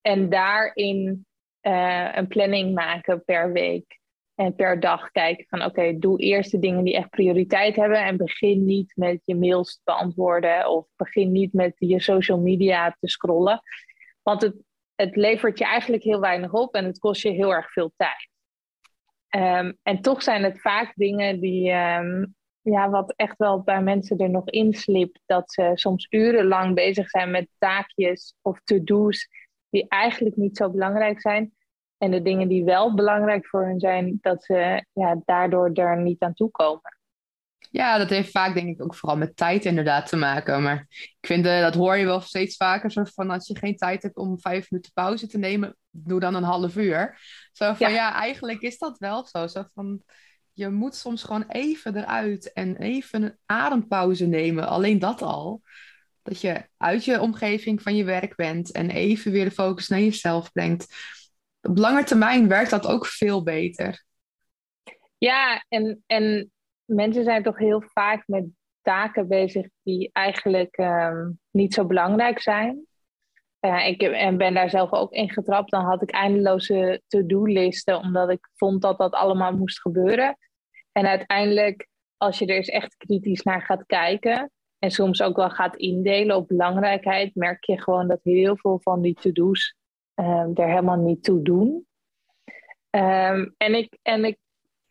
En 0.00 0.28
daarin 0.28 1.26
uh, 1.62 2.14
een 2.14 2.26
planning 2.26 2.74
maken 2.74 3.24
per 3.24 3.52
week 3.52 3.98
en 4.34 4.54
per 4.54 4.80
dag 4.80 5.10
kijken 5.10 5.46
van 5.48 5.64
oké, 5.64 5.98
doe 5.98 6.18
eerst 6.18 6.50
de 6.50 6.58
dingen 6.58 6.84
die 6.84 6.96
echt 6.96 7.10
prioriteit 7.10 7.76
hebben 7.76 8.04
en 8.04 8.16
begin 8.16 8.64
niet 8.64 8.92
met 8.96 9.20
je 9.24 9.34
mails 9.34 9.74
te 9.74 9.80
beantwoorden 9.84 10.68
of 10.68 10.86
begin 10.96 11.32
niet 11.32 11.52
met 11.52 11.74
je 11.78 12.00
social 12.00 12.40
media 12.40 12.96
te 13.00 13.08
scrollen. 13.08 13.60
Want 14.22 14.42
het, 14.42 14.54
het 14.94 15.16
levert 15.16 15.58
je 15.58 15.64
eigenlijk 15.64 16.02
heel 16.02 16.20
weinig 16.20 16.52
op 16.52 16.74
en 16.74 16.84
het 16.84 16.98
kost 16.98 17.22
je 17.22 17.30
heel 17.30 17.54
erg 17.54 17.72
veel 17.72 17.92
tijd. 17.96 18.28
Um, 19.36 19.78
en 19.82 20.00
toch 20.00 20.22
zijn 20.22 20.42
het 20.42 20.60
vaak 20.60 20.92
dingen 20.94 21.40
die, 21.40 21.70
um, 21.70 22.34
ja, 22.60 22.90
wat 22.90 23.12
echt 23.16 23.36
wel 23.36 23.62
bij 23.62 23.82
mensen 23.82 24.18
er 24.18 24.30
nog 24.30 24.48
inslipt, 24.48 25.20
dat 25.26 25.52
ze 25.52 25.70
soms 25.74 26.06
urenlang 26.10 26.74
bezig 26.74 27.08
zijn 27.08 27.30
met 27.30 27.48
taakjes 27.58 28.34
of 28.42 28.60
to-do's 28.64 29.28
die 29.70 29.88
eigenlijk 29.88 30.36
niet 30.36 30.56
zo 30.56 30.70
belangrijk 30.70 31.20
zijn. 31.20 31.52
En 32.04 32.10
de 32.10 32.22
dingen 32.22 32.48
die 32.48 32.64
wel 32.64 32.94
belangrijk 32.94 33.46
voor 33.46 33.64
hen 33.64 33.80
zijn, 33.80 34.18
dat 34.20 34.44
ze 34.44 34.84
ja, 34.92 35.20
daardoor 35.24 35.72
er 35.72 36.02
niet 36.02 36.22
aan 36.22 36.34
toe 36.34 36.50
komen. 36.50 36.98
Ja, 37.70 37.98
dat 37.98 38.10
heeft 38.10 38.30
vaak 38.30 38.54
denk 38.54 38.68
ik 38.68 38.82
ook 38.82 38.94
vooral 38.94 39.18
met 39.18 39.36
tijd 39.36 39.64
inderdaad 39.64 40.06
te 40.08 40.16
maken. 40.16 40.62
Maar 40.62 40.86
ik 40.88 41.26
vind, 41.26 41.46
uh, 41.46 41.60
dat 41.60 41.74
hoor 41.74 41.96
je 41.96 42.04
wel 42.04 42.20
steeds 42.20 42.56
vaker. 42.56 42.90
Zo 42.90 43.04
van 43.04 43.30
als 43.30 43.46
je 43.46 43.58
geen 43.58 43.76
tijd 43.76 44.02
hebt 44.02 44.16
om 44.16 44.40
vijf 44.40 44.70
minuten 44.70 44.92
pauze 44.92 45.26
te 45.26 45.38
nemen, 45.38 45.76
doe 45.90 46.20
dan 46.20 46.34
een 46.34 46.42
half 46.42 46.76
uur. 46.76 47.18
Zo 47.52 47.74
van 47.74 47.88
ja, 47.88 47.94
ja 47.94 48.14
eigenlijk 48.14 48.60
is 48.60 48.78
dat 48.78 48.98
wel 48.98 49.26
zo. 49.26 49.46
Zo 49.46 49.64
van 49.74 50.02
je 50.52 50.68
moet 50.68 50.94
soms 50.94 51.22
gewoon 51.22 51.44
even 51.48 51.96
eruit 51.96 52.52
en 52.52 52.76
even 52.76 53.22
een 53.22 53.36
adempauze 53.46 54.26
nemen. 54.26 54.68
Alleen 54.68 54.98
dat 54.98 55.22
al. 55.22 55.62
Dat 56.22 56.40
je 56.40 56.68
uit 56.76 57.04
je 57.04 57.20
omgeving 57.20 57.82
van 57.82 57.96
je 57.96 58.04
werk 58.04 58.36
bent 58.36 58.72
en 58.72 58.90
even 58.90 59.32
weer 59.32 59.44
de 59.44 59.50
focus 59.50 59.88
naar 59.88 60.00
jezelf 60.00 60.52
brengt. 60.52 60.86
Op 61.68 61.78
lange 61.78 62.04
termijn 62.04 62.48
werkt 62.48 62.70
dat 62.70 62.86
ook 62.86 63.06
veel 63.06 63.42
beter. 63.42 64.04
Ja, 65.18 65.64
en, 65.68 66.02
en 66.06 66.52
mensen 66.84 67.24
zijn 67.24 67.42
toch 67.42 67.58
heel 67.58 67.82
vaak 67.82 68.22
met 68.26 68.44
taken 68.82 69.28
bezig 69.28 69.68
die 69.82 70.10
eigenlijk 70.12 70.76
ehm, 70.76 71.30
niet 71.50 71.74
zo 71.74 71.86
belangrijk 71.86 72.40
zijn. 72.40 72.86
Uh, 73.60 73.86
ik 73.86 74.02
en 74.02 74.36
ben 74.36 74.54
daar 74.54 74.70
zelf 74.70 74.92
ook 74.92 75.12
in 75.12 75.30
getrapt. 75.30 75.70
Dan 75.70 75.84
had 75.84 76.02
ik 76.02 76.10
eindeloze 76.10 77.02
to-do-listen, 77.08 77.98
omdat 77.98 78.30
ik 78.30 78.48
vond 78.54 78.82
dat 78.82 78.98
dat 78.98 79.12
allemaal 79.12 79.56
moest 79.56 79.80
gebeuren. 79.80 80.38
En 80.92 81.06
uiteindelijk, 81.06 81.88
als 82.16 82.38
je 82.38 82.46
er 82.46 82.56
eens 82.56 82.68
echt 82.68 82.96
kritisch 82.96 83.42
naar 83.42 83.62
gaat 83.62 83.86
kijken 83.86 84.50
en 84.78 84.90
soms 84.90 85.22
ook 85.22 85.36
wel 85.36 85.50
gaat 85.50 85.76
indelen 85.76 86.36
op 86.36 86.48
belangrijkheid, 86.48 87.34
merk 87.34 87.64
je 87.64 87.82
gewoon 87.82 88.08
dat 88.08 88.20
heel 88.22 88.56
veel 88.56 88.80
van 88.82 89.00
die 89.00 89.14
to-do's 89.14 89.74
um, 90.14 90.50
er 90.54 90.68
helemaal 90.68 90.96
niet 90.96 91.24
toe 91.24 91.42
doen. 91.42 91.86
Um, 92.90 93.54
en, 93.56 93.74
ik, 93.74 93.98
en 94.02 94.24
ik 94.24 94.38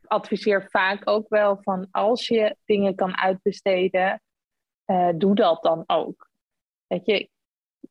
adviseer 0.05 0.67
vaak 0.69 1.09
ook 1.09 1.29
wel 1.29 1.57
van 1.61 1.87
als 1.91 2.27
je 2.27 2.55
dingen 2.65 2.95
kan 2.95 3.17
uitbesteden, 3.17 4.21
uh, 4.85 5.09
doe 5.15 5.35
dat 5.35 5.63
dan 5.63 5.83
ook. 5.87 6.29
Weet 6.87 7.05
je, 7.05 7.29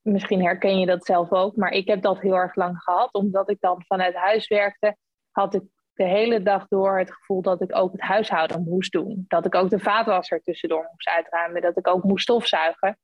misschien 0.02 0.42
herken 0.42 0.78
je 0.78 0.86
dat 0.86 1.04
zelf 1.04 1.32
ook, 1.32 1.56
maar 1.56 1.70
ik 1.70 1.88
heb 1.88 2.02
dat 2.02 2.20
heel 2.20 2.34
erg 2.34 2.54
lang 2.54 2.78
gehad, 2.78 3.12
omdat 3.12 3.50
ik 3.50 3.60
dan 3.60 3.84
vanuit 3.86 4.14
huis 4.14 4.48
werkte, 4.48 4.96
had 5.30 5.54
ik 5.54 5.62
de 5.92 6.04
hele 6.04 6.42
dag 6.42 6.68
door 6.68 6.98
het 6.98 7.12
gevoel 7.12 7.42
dat 7.42 7.62
ik 7.62 7.76
ook 7.76 7.92
het 7.92 8.00
huishouden 8.00 8.62
moest 8.62 8.92
doen. 8.92 9.24
Dat 9.28 9.46
ik 9.46 9.54
ook 9.54 9.70
de 9.70 9.78
vaatwasser 9.78 10.42
tussendoor 10.42 10.88
moest 10.90 11.08
uitruimen, 11.08 11.62
dat 11.62 11.76
ik 11.76 11.88
ook 11.88 12.02
moest 12.02 12.22
stofzuigen. 12.22 12.98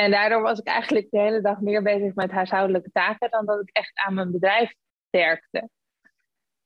En 0.00 0.10
daardoor 0.10 0.42
was 0.42 0.58
ik 0.58 0.66
eigenlijk 0.66 1.10
de 1.10 1.18
hele 1.18 1.40
dag 1.40 1.60
meer 1.60 1.82
bezig 1.82 2.14
met 2.14 2.30
huishoudelijke 2.30 2.90
taken 2.90 3.30
dan 3.30 3.46
dat 3.46 3.60
ik 3.60 3.68
echt 3.72 3.90
aan 3.94 4.14
mijn 4.14 4.30
bedrijf 4.30 4.74
werkte. 5.10 5.68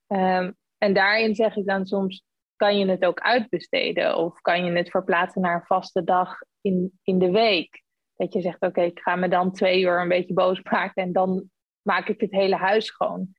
Um, 0.07 0.57
en 0.79 0.95
daarin 0.95 1.35
zeg 1.35 1.57
ik 1.57 1.67
dan 1.67 1.87
soms, 1.87 2.25
kan 2.57 2.79
je 2.79 2.87
het 2.87 3.05
ook 3.05 3.21
uitbesteden 3.21 4.17
of 4.17 4.41
kan 4.41 4.65
je 4.65 4.73
het 4.73 4.91
verplaatsen 4.91 5.41
naar 5.43 5.55
een 5.55 5.67
vaste 5.67 6.05
dag 6.05 6.39
in, 6.61 6.99
in 7.03 7.19
de 7.19 7.31
week? 7.31 7.83
Dat 8.15 8.33
je 8.33 8.41
zegt, 8.41 8.61
oké, 8.61 8.83
ik 8.83 9.01
ga 9.01 9.17
me 9.17 9.29
dan 9.29 9.53
twee 9.53 9.81
uur 9.81 10.01
een 10.01 10.09
beetje 10.09 10.35
boos 10.35 10.63
maken 10.71 11.03
en 11.03 11.13
dan 11.13 11.51
maak 11.83 12.09
ik 12.09 12.21
het 12.21 12.33
hele 12.33 12.57
huis 12.57 12.87
schoon. 12.87 13.35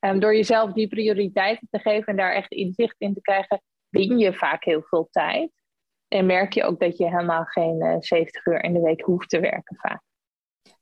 Um, 0.00 0.20
door 0.20 0.34
jezelf 0.34 0.72
die 0.72 0.88
prioriteiten 0.88 1.68
te 1.70 1.78
geven 1.78 2.06
en 2.06 2.16
daar 2.16 2.32
echt 2.32 2.52
inzicht 2.52 2.96
in 2.98 3.14
te 3.14 3.20
krijgen, 3.20 3.62
win 3.88 4.18
je 4.18 4.34
vaak 4.34 4.64
heel 4.64 4.82
veel 4.82 5.08
tijd. 5.10 5.50
En 6.08 6.26
merk 6.26 6.52
je 6.52 6.64
ook 6.64 6.80
dat 6.80 6.96
je 6.96 7.04
helemaal 7.04 7.44
geen 7.44 7.76
uh, 7.76 7.92
eh, 7.92 8.00
70 8.00 8.46
uur 8.46 8.64
in 8.64 8.72
de 8.72 8.80
week 8.80 9.00
hoeft 9.00 9.28
te 9.28 9.40
werken 9.40 9.76
vaak. 9.76 10.02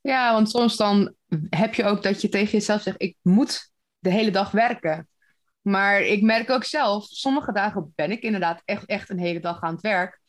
Ja, 0.01 0.33
want 0.33 0.51
soms 0.51 0.77
dan 0.77 1.15
heb 1.51 1.75
je 1.75 1.85
ook 1.85 2.03
dat 2.03 2.21
je 2.21 2.29
tegen 2.29 2.51
jezelf 2.51 2.83
zegt, 2.83 3.03
ik 3.03 3.17
moet 3.23 3.71
de 3.99 4.11
hele 4.11 4.31
dag 4.31 4.51
werken. 4.51 5.09
Maar 5.61 6.01
ik 6.01 6.23
merk 6.23 6.51
ook 6.51 6.65
zelf, 6.65 7.05
sommige 7.05 7.53
dagen 7.53 7.93
ben 7.95 8.11
ik 8.11 8.23
inderdaad 8.23 8.62
echt, 8.65 8.87
echt 8.87 9.11
een 9.11 9.19
hele 9.19 9.41
dag 9.41 9.61
aan 9.61 9.73
het 9.73 9.83
werk. 9.83 10.21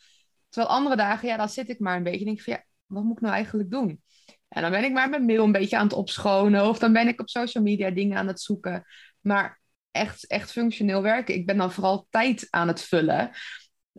Terwijl 0.49 0.73
andere 0.73 0.95
dagen, 0.95 1.27
ja, 1.27 1.37
dan 1.37 1.49
zit 1.49 1.69
ik 1.69 1.79
maar 1.79 1.95
een 1.95 2.03
beetje 2.03 2.19
en 2.19 2.25
denk 2.25 2.41
van, 2.41 2.53
ja, 2.53 2.63
wat 2.85 3.03
moet 3.03 3.15
ik 3.15 3.21
nou 3.21 3.33
eigenlijk 3.33 3.69
doen? 3.69 4.01
En 4.47 4.61
dan 4.61 4.71
ben 4.71 4.83
ik 4.83 4.91
maar 4.91 5.09
mijn 5.09 5.25
mail 5.25 5.43
een 5.43 5.51
beetje 5.51 5.77
aan 5.77 5.87
het 5.87 5.95
opschonen. 5.95 6.67
Of 6.67 6.79
dan 6.79 6.93
ben 6.93 7.07
ik 7.07 7.21
op 7.21 7.29
social 7.29 7.63
media 7.63 7.89
dingen 7.89 8.17
aan 8.17 8.27
het 8.27 8.41
zoeken. 8.41 8.83
Maar 9.21 9.59
echt, 9.91 10.27
echt 10.27 10.51
functioneel 10.51 11.01
werken. 11.01 11.35
Ik 11.35 11.45
ben 11.45 11.57
dan 11.57 11.71
vooral 11.71 12.07
tijd 12.09 12.47
aan 12.49 12.67
het 12.67 12.81
vullen. 12.81 13.31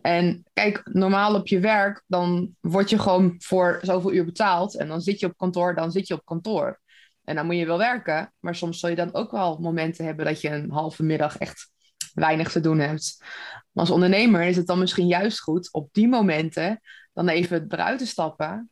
En 0.02 0.44
kijk, 0.52 0.80
normaal 0.92 1.34
op 1.34 1.46
je 1.46 1.60
werk, 1.60 2.02
dan 2.06 2.56
word 2.60 2.90
je 2.90 2.98
gewoon 2.98 3.34
voor 3.38 3.78
zoveel 3.82 4.12
uur 4.12 4.24
betaald. 4.24 4.76
En 4.76 4.88
dan 4.88 5.00
zit 5.00 5.20
je 5.20 5.26
op 5.26 5.36
kantoor, 5.36 5.74
dan 5.74 5.92
zit 5.92 6.06
je 6.06 6.14
op 6.14 6.24
kantoor. 6.24 6.80
En 7.24 7.34
dan 7.34 7.46
moet 7.46 7.56
je 7.56 7.66
wel 7.66 7.78
werken. 7.78 8.32
Maar 8.38 8.54
soms 8.54 8.80
zul 8.80 8.88
je 8.88 8.96
dan 8.96 9.14
ook 9.14 9.30
wel 9.30 9.58
momenten 9.58 10.04
hebben 10.04 10.24
dat 10.24 10.40
je 10.40 10.48
een 10.48 10.70
halve 10.70 11.02
middag 11.02 11.38
echt 11.38 11.70
weinig 12.14 12.52
te 12.52 12.60
doen 12.60 12.78
hebt. 12.78 13.24
Als 13.72 13.90
ondernemer 13.90 14.42
is 14.42 14.56
het 14.56 14.66
dan 14.66 14.78
misschien 14.78 15.06
juist 15.06 15.40
goed 15.40 15.72
op 15.72 15.88
die 15.92 16.08
momenten 16.08 16.80
dan 17.12 17.28
even 17.28 17.64
eruit 17.68 17.98
te 17.98 18.06
stappen. 18.06 18.70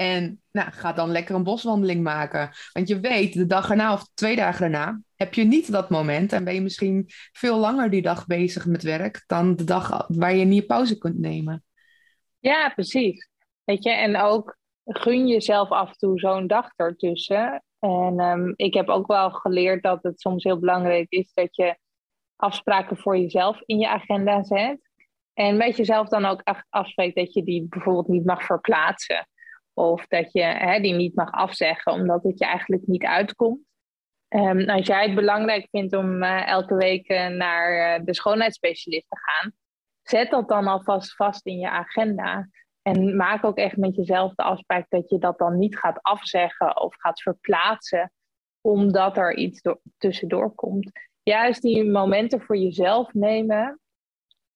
En 0.00 0.42
nou, 0.52 0.70
ga 0.70 0.92
dan 0.92 1.10
lekker 1.10 1.34
een 1.34 1.42
boswandeling 1.42 2.02
maken. 2.02 2.50
Want 2.72 2.88
je 2.88 3.00
weet, 3.00 3.32
de 3.32 3.46
dag 3.46 3.70
erna 3.70 3.92
of 3.92 4.10
twee 4.14 4.36
dagen 4.36 4.60
daarna 4.60 5.00
heb 5.14 5.34
je 5.34 5.44
niet 5.44 5.72
dat 5.72 5.90
moment. 5.90 6.32
En 6.32 6.44
ben 6.44 6.54
je 6.54 6.60
misschien 6.60 7.04
veel 7.32 7.58
langer 7.58 7.90
die 7.90 8.02
dag 8.02 8.26
bezig 8.26 8.66
met 8.66 8.82
werk 8.82 9.24
dan 9.26 9.56
de 9.56 9.64
dag 9.64 10.04
waar 10.08 10.34
je 10.34 10.44
niet 10.44 10.66
pauze 10.66 10.98
kunt 10.98 11.18
nemen. 11.18 11.64
Ja, 12.38 12.68
precies. 12.68 13.28
Weet 13.64 13.84
je, 13.84 13.90
en 13.90 14.16
ook 14.16 14.58
gun 14.84 15.26
jezelf 15.26 15.70
af 15.70 15.88
en 15.88 15.96
toe 15.96 16.18
zo'n 16.18 16.46
dag 16.46 16.72
ertussen. 16.76 17.64
En 17.78 18.20
um, 18.20 18.52
ik 18.56 18.74
heb 18.74 18.88
ook 18.88 19.06
wel 19.06 19.30
geleerd 19.30 19.82
dat 19.82 20.02
het 20.02 20.20
soms 20.20 20.44
heel 20.44 20.58
belangrijk 20.58 21.06
is 21.10 21.30
dat 21.34 21.56
je 21.56 21.78
afspraken 22.36 22.96
voor 22.96 23.18
jezelf 23.18 23.60
in 23.64 23.78
je 23.78 23.88
agenda 23.88 24.42
zet. 24.42 24.90
En 25.32 25.56
met 25.56 25.76
jezelf 25.76 26.08
dan 26.08 26.24
ook 26.24 26.42
afspreekt 26.68 27.16
dat 27.16 27.32
je 27.32 27.44
die 27.44 27.66
bijvoorbeeld 27.68 28.08
niet 28.08 28.24
mag 28.24 28.44
verplaatsen. 28.44 29.28
Of 29.74 30.06
dat 30.06 30.32
je 30.32 30.42
hè, 30.42 30.80
die 30.80 30.94
niet 30.94 31.14
mag 31.14 31.30
afzeggen 31.30 31.92
omdat 31.92 32.22
het 32.22 32.38
je 32.38 32.44
eigenlijk 32.44 32.86
niet 32.86 33.04
uitkomt. 33.04 33.60
Um, 34.28 34.68
als 34.68 34.86
jij 34.86 35.06
het 35.06 35.14
belangrijk 35.14 35.68
vindt 35.70 35.96
om 35.96 36.22
uh, 36.22 36.46
elke 36.48 36.74
week 36.74 37.08
uh, 37.08 37.26
naar 37.28 37.98
uh, 37.98 38.04
de 38.04 38.14
schoonheidsspecialist 38.14 39.08
te 39.08 39.18
gaan, 39.18 39.52
zet 40.02 40.30
dat 40.30 40.48
dan 40.48 40.66
alvast 40.66 41.16
vast 41.16 41.46
in 41.46 41.58
je 41.58 41.70
agenda. 41.70 42.48
En 42.82 43.16
maak 43.16 43.44
ook 43.44 43.56
echt 43.56 43.76
met 43.76 43.96
jezelf 43.96 44.34
de 44.34 44.42
afspraak 44.42 44.86
dat 44.88 45.10
je 45.10 45.18
dat 45.18 45.38
dan 45.38 45.58
niet 45.58 45.78
gaat 45.78 46.02
afzeggen 46.02 46.80
of 46.80 46.94
gaat 46.96 47.22
verplaatsen, 47.22 48.12
omdat 48.60 49.16
er 49.16 49.36
iets 49.36 49.62
door, 49.62 49.80
tussendoor 49.98 50.54
komt. 50.54 50.90
Juist 51.22 51.62
die 51.62 51.90
momenten 51.90 52.40
voor 52.40 52.56
jezelf 52.56 53.12
nemen, 53.12 53.80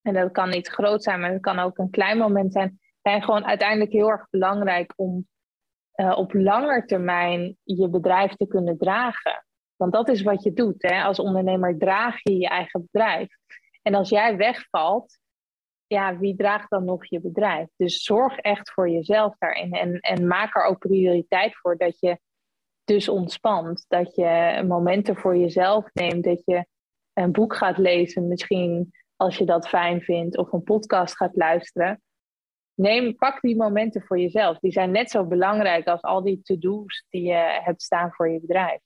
en 0.03 0.15
dat 0.15 0.33
kan 0.33 0.53
iets 0.53 0.71
groot 0.71 1.03
zijn, 1.03 1.21
maar 1.21 1.33
het 1.33 1.41
kan 1.41 1.59
ook 1.59 1.79
een 1.79 1.91
klein 1.91 2.19
moment 2.19 2.53
zijn, 2.53 2.81
zijn 3.09 3.23
gewoon 3.23 3.45
uiteindelijk 3.45 3.93
heel 3.93 4.11
erg 4.11 4.27
belangrijk 4.31 4.93
om 4.97 5.29
uh, 5.97 6.19
op 6.19 6.33
langer 6.33 6.87
termijn 6.87 7.57
je 7.63 7.89
bedrijf 7.89 8.35
te 8.35 8.47
kunnen 8.47 8.79
dragen. 8.79 9.45
Want 9.77 9.93
dat 9.93 10.09
is 10.09 10.23
wat 10.23 10.43
je 10.43 10.53
doet. 10.53 10.83
Hè? 10.83 11.03
Als 11.03 11.19
ondernemer 11.19 11.79
draag 11.79 12.23
je 12.23 12.37
je 12.37 12.49
eigen 12.49 12.89
bedrijf. 12.91 13.29
En 13.83 13.95
als 13.95 14.09
jij 14.09 14.37
wegvalt, 14.37 15.19
ja, 15.87 16.19
wie 16.19 16.37
draagt 16.37 16.71
dan 16.71 16.85
nog 16.85 17.07
je 17.07 17.21
bedrijf? 17.21 17.69
Dus 17.77 18.03
zorg 18.03 18.39
echt 18.39 18.73
voor 18.73 18.91
jezelf 18.91 19.37
daarin. 19.39 19.73
En, 19.73 20.01
en 20.01 20.27
maak 20.27 20.57
er 20.57 20.65
ook 20.65 20.79
prioriteit 20.79 21.57
voor 21.57 21.77
dat 21.77 22.01
je 22.01 22.19
dus 22.85 23.09
ontspant. 23.09 23.85
Dat 23.89 24.15
je 24.15 24.63
momenten 24.67 25.17
voor 25.17 25.37
jezelf 25.37 25.91
neemt. 25.93 26.25
Dat 26.25 26.43
je 26.45 26.67
een 27.13 27.33
boek 27.33 27.57
gaat 27.57 27.79
lezen, 27.79 28.29
misschien 28.29 28.93
als 29.17 29.37
je 29.37 29.45
dat 29.45 29.69
fijn 29.69 30.01
vindt. 30.01 30.37
Of 30.37 30.53
een 30.53 30.63
podcast 30.63 31.17
gaat 31.17 31.37
luisteren. 31.37 32.03
Neem, 32.75 33.17
pak 33.17 33.41
die 33.41 33.57
momenten 33.57 34.03
voor 34.03 34.19
jezelf. 34.19 34.59
Die 34.59 34.73
zijn 34.73 34.91
net 34.91 35.11
zo 35.11 35.27
belangrijk 35.27 35.87
als 35.87 36.03
al 36.03 36.23
die 36.23 36.43
to-do's 36.43 37.05
die 37.09 37.23
je 37.23 37.61
hebt 37.65 37.83
staan 37.83 38.13
voor 38.13 38.31
je 38.31 38.41
bedrijf. 38.41 38.79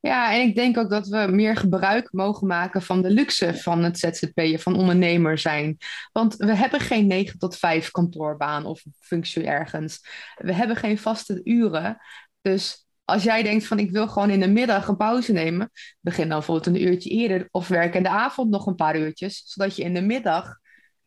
Ja, 0.00 0.34
en 0.34 0.40
ik 0.40 0.54
denk 0.54 0.78
ook 0.78 0.90
dat 0.90 1.08
we 1.08 1.26
meer 1.30 1.56
gebruik 1.56 2.12
mogen 2.12 2.46
maken 2.46 2.82
van 2.82 3.02
de 3.02 3.10
luxe 3.10 3.54
van 3.54 3.82
het 3.82 3.98
ZZP'en, 3.98 4.58
van 4.58 4.76
ondernemer 4.76 5.38
zijn. 5.38 5.76
Want 6.12 6.36
we 6.36 6.56
hebben 6.56 6.80
geen 6.80 7.06
9 7.06 7.38
tot 7.38 7.56
5 7.56 7.90
kantoorbaan 7.90 8.66
of 8.66 8.82
functie 9.00 9.44
ergens. 9.44 10.06
We 10.36 10.52
hebben 10.52 10.76
geen 10.76 10.98
vaste 10.98 11.40
uren. 11.44 11.98
Dus 12.40 12.86
als 13.04 13.22
jij 13.22 13.42
denkt 13.42 13.66
van 13.66 13.78
ik 13.78 13.90
wil 13.90 14.08
gewoon 14.08 14.30
in 14.30 14.40
de 14.40 14.48
middag 14.48 14.88
een 14.88 14.96
pauze 14.96 15.32
nemen, 15.32 15.70
begin 16.00 16.28
dan 16.28 16.36
bijvoorbeeld 16.36 16.66
een 16.66 16.82
uurtje 16.82 17.10
eerder 17.10 17.48
of 17.50 17.68
werk 17.68 17.94
in 17.94 18.02
de 18.02 18.08
avond 18.08 18.50
nog 18.50 18.66
een 18.66 18.74
paar 18.74 18.98
uurtjes, 18.98 19.42
zodat 19.46 19.76
je 19.76 19.82
in 19.82 19.94
de 19.94 20.02
middag 20.02 20.58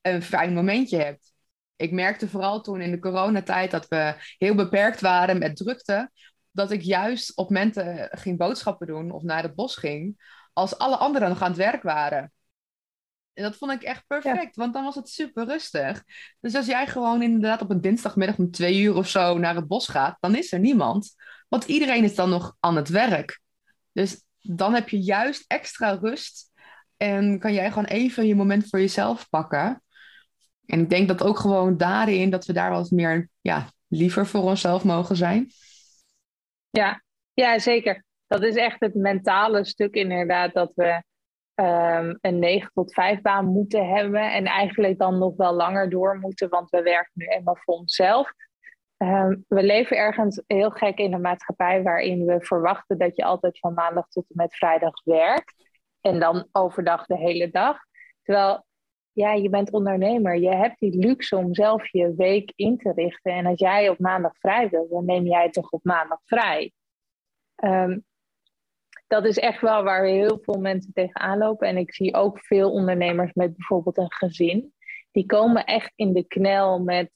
een 0.01 0.21
fijn 0.21 0.53
momentje 0.53 0.97
hebt. 0.97 1.34
Ik 1.75 1.91
merkte 1.91 2.29
vooral 2.29 2.61
toen 2.61 2.81
in 2.81 2.91
de 2.91 2.99
coronatijd 2.99 3.71
dat 3.71 3.87
we 3.87 4.15
heel 4.37 4.55
beperkt 4.55 5.01
waren 5.01 5.37
met 5.37 5.55
drukte, 5.55 6.11
dat 6.51 6.71
ik 6.71 6.81
juist 6.81 7.37
op 7.37 7.49
momenten 7.49 8.09
ging 8.11 8.37
boodschappen 8.37 8.87
doen 8.87 9.11
of 9.11 9.23
naar 9.23 9.43
het 9.43 9.55
bos 9.55 9.75
ging, 9.75 10.21
als 10.53 10.77
alle 10.77 10.97
anderen 10.97 11.29
nog 11.29 11.41
aan 11.41 11.47
het 11.47 11.57
werk 11.57 11.83
waren. 11.83 12.31
En 13.33 13.43
dat 13.43 13.57
vond 13.57 13.71
ik 13.71 13.83
echt 13.83 14.07
perfect, 14.07 14.55
want 14.55 14.73
dan 14.73 14.83
was 14.83 14.95
het 14.95 15.09
super 15.09 15.45
rustig. 15.45 16.03
Dus 16.39 16.55
als 16.55 16.65
jij 16.65 16.87
gewoon 16.87 17.21
inderdaad 17.21 17.61
op 17.61 17.69
een 17.69 17.81
dinsdagmiddag 17.81 18.37
om 18.37 18.51
twee 18.51 18.81
uur 18.81 18.95
of 18.95 19.09
zo 19.09 19.37
naar 19.37 19.55
het 19.55 19.67
bos 19.67 19.87
gaat, 19.87 20.17
dan 20.19 20.35
is 20.35 20.51
er 20.51 20.59
niemand. 20.59 21.15
Want 21.47 21.63
iedereen 21.63 22.03
is 22.03 22.15
dan 22.15 22.29
nog 22.29 22.55
aan 22.59 22.75
het 22.75 22.89
werk. 22.89 23.39
Dus 23.91 24.23
dan 24.41 24.73
heb 24.73 24.89
je 24.89 25.01
juist 25.01 25.43
extra 25.47 25.91
rust 25.91 26.51
en 26.97 27.39
kan 27.39 27.53
jij 27.53 27.69
gewoon 27.69 27.85
even 27.85 28.27
je 28.27 28.35
moment 28.35 28.69
voor 28.69 28.79
jezelf 28.79 29.29
pakken. 29.29 29.83
En 30.65 30.79
ik 30.79 30.89
denk 30.89 31.07
dat 31.07 31.23
ook 31.23 31.39
gewoon 31.39 31.77
daarin 31.77 32.29
dat 32.29 32.45
we 32.45 32.53
daar 32.53 32.71
wat 32.71 32.91
meer 32.91 33.29
ja, 33.41 33.69
liever 33.87 34.25
voor 34.25 34.41
onszelf 34.41 34.83
mogen 34.83 35.15
zijn. 35.15 35.47
Ja, 36.69 37.03
ja, 37.33 37.59
zeker. 37.59 38.03
Dat 38.27 38.43
is 38.43 38.55
echt 38.55 38.79
het 38.79 38.95
mentale 38.95 39.65
stuk 39.65 39.93
inderdaad, 39.93 40.53
dat 40.53 40.71
we 40.75 41.03
um, 41.55 42.17
een 42.21 42.39
9 42.39 42.71
tot 42.73 42.93
5 42.93 43.21
baan 43.21 43.45
moeten 43.45 43.89
hebben 43.89 44.31
en 44.31 44.45
eigenlijk 44.45 44.97
dan 44.97 45.17
nog 45.17 45.35
wel 45.35 45.53
langer 45.53 45.89
door 45.89 46.17
moeten, 46.19 46.49
want 46.49 46.69
we 46.69 46.81
werken 46.81 47.11
nu 47.13 47.25
eenmaal 47.25 47.57
voor 47.59 47.75
onszelf. 47.75 48.31
Um, 48.97 49.45
we 49.47 49.63
leven 49.63 49.97
ergens 49.97 50.43
heel 50.47 50.69
gek 50.69 50.97
in 50.97 51.13
een 51.13 51.21
maatschappij 51.21 51.83
waarin 51.83 52.25
we 52.25 52.45
verwachten 52.45 52.97
dat 52.97 53.15
je 53.15 53.23
altijd 53.23 53.59
van 53.59 53.73
maandag 53.73 54.07
tot 54.07 54.25
en 54.29 54.35
met 54.35 54.55
vrijdag 54.55 55.03
werkt 55.03 55.53
en 56.01 56.19
dan 56.19 56.47
overdag 56.51 57.05
de 57.05 57.17
hele 57.17 57.49
dag. 57.51 57.77
Terwijl 58.23 58.65
ja, 59.15 59.33
je 59.33 59.49
bent 59.49 59.71
ondernemer. 59.71 60.37
Je 60.37 60.55
hebt 60.55 60.79
die 60.79 60.97
luxe 60.97 61.35
om 61.35 61.53
zelf 61.53 61.91
je 61.91 62.13
week 62.15 62.51
in 62.55 62.77
te 62.77 62.91
richten. 62.95 63.31
En 63.31 63.45
als 63.45 63.59
jij 63.59 63.89
op 63.89 63.99
maandag 63.99 64.37
vrij 64.37 64.69
wil, 64.69 64.87
dan 64.89 65.05
neem 65.05 65.25
jij 65.25 65.49
toch 65.49 65.69
op 65.69 65.83
maandag 65.83 66.19
vrij. 66.25 66.71
Um, 67.63 68.05
dat 69.07 69.25
is 69.25 69.37
echt 69.37 69.61
wel 69.61 69.83
waar 69.83 70.05
heel 70.05 70.39
veel 70.41 70.59
mensen 70.59 70.93
tegenaan 70.93 71.37
lopen. 71.37 71.67
En 71.67 71.77
ik 71.77 71.93
zie 71.93 72.13
ook 72.13 72.39
veel 72.39 72.71
ondernemers 72.71 73.33
met 73.33 73.55
bijvoorbeeld 73.55 73.97
een 73.97 74.13
gezin. 74.13 74.73
Die 75.11 75.25
komen 75.25 75.65
echt 75.65 75.91
in 75.95 76.13
de 76.13 76.23
knel 76.23 76.79
met 76.79 77.11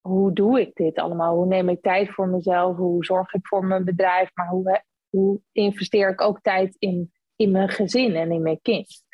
hoe 0.00 0.32
doe 0.32 0.60
ik 0.60 0.74
dit 0.74 0.98
allemaal? 0.98 1.34
Hoe 1.34 1.46
neem 1.46 1.68
ik 1.68 1.82
tijd 1.82 2.10
voor 2.10 2.28
mezelf? 2.28 2.76
Hoe 2.76 3.04
zorg 3.04 3.34
ik 3.34 3.46
voor 3.46 3.64
mijn 3.64 3.84
bedrijf? 3.84 4.30
Maar 4.34 4.48
hoe, 4.48 4.82
hoe 5.08 5.40
investeer 5.52 6.10
ik 6.10 6.20
ook 6.20 6.40
tijd 6.40 6.76
in, 6.78 7.12
in 7.36 7.50
mijn 7.50 7.68
gezin 7.68 8.14
en 8.14 8.30
in 8.30 8.42
mijn 8.42 8.60
kind? 8.62 9.06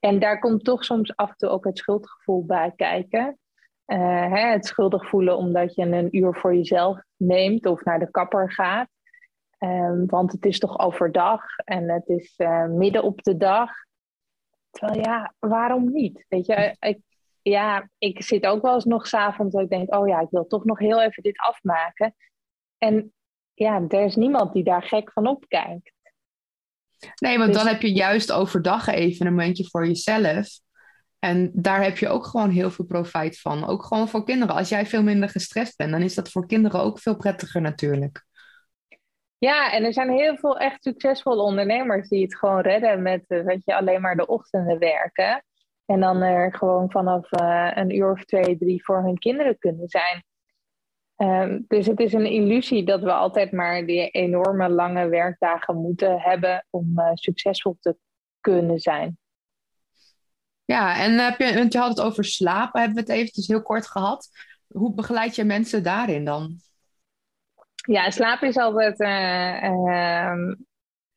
En 0.00 0.18
daar 0.18 0.38
komt 0.38 0.64
toch 0.64 0.84
soms 0.84 1.16
af 1.16 1.28
en 1.28 1.36
toe 1.36 1.48
ook 1.48 1.64
het 1.64 1.78
schuldgevoel 1.78 2.44
bij 2.44 2.72
kijken. 2.76 3.38
Uh, 3.86 3.98
hè, 4.32 4.50
het 4.50 4.66
schuldig 4.66 5.08
voelen 5.08 5.36
omdat 5.36 5.74
je 5.74 5.82
een 5.82 6.16
uur 6.16 6.34
voor 6.34 6.54
jezelf 6.54 7.02
neemt 7.16 7.66
of 7.66 7.84
naar 7.84 7.98
de 7.98 8.10
kapper 8.10 8.52
gaat. 8.52 8.88
Um, 9.58 10.06
want 10.06 10.32
het 10.32 10.44
is 10.44 10.58
toch 10.58 10.78
overdag 10.78 11.42
en 11.56 11.90
het 11.90 12.08
is 12.08 12.34
uh, 12.38 12.66
midden 12.66 13.02
op 13.02 13.22
de 13.22 13.36
dag. 13.36 13.70
Terwijl 14.70 15.00
ja, 15.00 15.34
waarom 15.38 15.92
niet? 15.92 16.24
Weet 16.28 16.46
je, 16.46 16.76
ik, 16.78 17.00
ja, 17.42 17.88
ik 17.98 18.22
zit 18.22 18.46
ook 18.46 18.62
wel 18.62 18.74
eens 18.74 18.84
nog 18.84 19.06
s'avonds 19.06 19.54
dat 19.54 19.62
ik 19.62 19.70
denk, 19.70 19.94
oh 19.94 20.08
ja, 20.08 20.20
ik 20.20 20.30
wil 20.30 20.46
toch 20.46 20.64
nog 20.64 20.78
heel 20.78 21.02
even 21.02 21.22
dit 21.22 21.38
afmaken. 21.38 22.14
En 22.78 23.12
ja, 23.54 23.84
er 23.88 24.04
is 24.04 24.16
niemand 24.16 24.52
die 24.52 24.64
daar 24.64 24.82
gek 24.82 25.12
van 25.12 25.26
opkijkt. 25.26 25.92
Nee, 27.14 27.38
want 27.38 27.54
dan 27.54 27.62
dus- 27.62 27.72
heb 27.72 27.82
je 27.82 27.92
juist 27.92 28.32
overdag 28.32 28.86
even 28.86 29.26
een 29.26 29.34
momentje 29.34 29.68
voor 29.68 29.86
jezelf. 29.86 30.46
En 31.18 31.50
daar 31.54 31.82
heb 31.82 31.98
je 31.98 32.08
ook 32.08 32.26
gewoon 32.26 32.50
heel 32.50 32.70
veel 32.70 32.84
profijt 32.84 33.40
van. 33.40 33.66
Ook 33.66 33.84
gewoon 33.84 34.08
voor 34.08 34.24
kinderen. 34.24 34.54
Als 34.54 34.68
jij 34.68 34.86
veel 34.86 35.02
minder 35.02 35.28
gestrest 35.28 35.76
bent, 35.76 35.90
dan 35.90 36.02
is 36.02 36.14
dat 36.14 36.30
voor 36.30 36.46
kinderen 36.46 36.80
ook 36.80 36.98
veel 36.98 37.16
prettiger 37.16 37.60
natuurlijk. 37.60 38.26
Ja, 39.38 39.72
en 39.72 39.84
er 39.84 39.92
zijn 39.92 40.10
heel 40.10 40.36
veel 40.36 40.58
echt 40.58 40.82
succesvolle 40.82 41.42
ondernemers 41.42 42.08
die 42.08 42.22
het 42.22 42.36
gewoon 42.36 42.60
redden 42.60 43.02
met 43.02 43.24
uh, 43.28 43.44
weet 43.44 43.64
je, 43.64 43.76
alleen 43.76 44.00
maar 44.00 44.16
de 44.16 44.26
ochtenden 44.26 44.78
werken. 44.78 45.44
En 45.86 46.00
dan 46.00 46.22
er 46.22 46.54
gewoon 46.54 46.90
vanaf 46.90 47.32
uh, 47.40 47.70
een 47.74 47.96
uur 47.96 48.10
of 48.10 48.24
twee, 48.24 48.58
drie 48.58 48.84
voor 48.84 49.02
hun 49.02 49.18
kinderen 49.18 49.58
kunnen 49.58 49.88
zijn. 49.88 50.24
Um, 51.20 51.64
dus 51.68 51.86
het 51.86 52.00
is 52.00 52.12
een 52.12 52.26
illusie 52.26 52.84
dat 52.84 53.02
we 53.02 53.12
altijd 53.12 53.52
maar 53.52 53.86
die 53.86 54.08
enorme 54.08 54.68
lange 54.68 55.08
werkdagen 55.08 55.76
moeten 55.76 56.20
hebben 56.20 56.66
om 56.70 56.92
uh, 56.96 57.10
succesvol 57.14 57.76
te 57.80 57.96
kunnen 58.40 58.78
zijn. 58.78 59.18
Ja, 60.64 61.00
en 61.00 61.18
heb 61.18 61.38
je, 61.38 61.54
want 61.54 61.72
je 61.72 61.78
had 61.78 61.88
het 61.88 62.00
over 62.00 62.24
slapen, 62.24 62.80
hebben 62.80 63.04
we 63.04 63.12
het 63.12 63.20
eventjes 63.20 63.46
heel 63.46 63.62
kort 63.62 63.86
gehad. 63.86 64.28
Hoe 64.66 64.94
begeleid 64.94 65.34
je 65.34 65.44
mensen 65.44 65.82
daarin 65.82 66.24
dan? 66.24 66.56
Ja, 67.88 68.10
slaap 68.10 68.42
is 68.42 68.56
altijd 68.56 69.00
uh, 69.00 70.32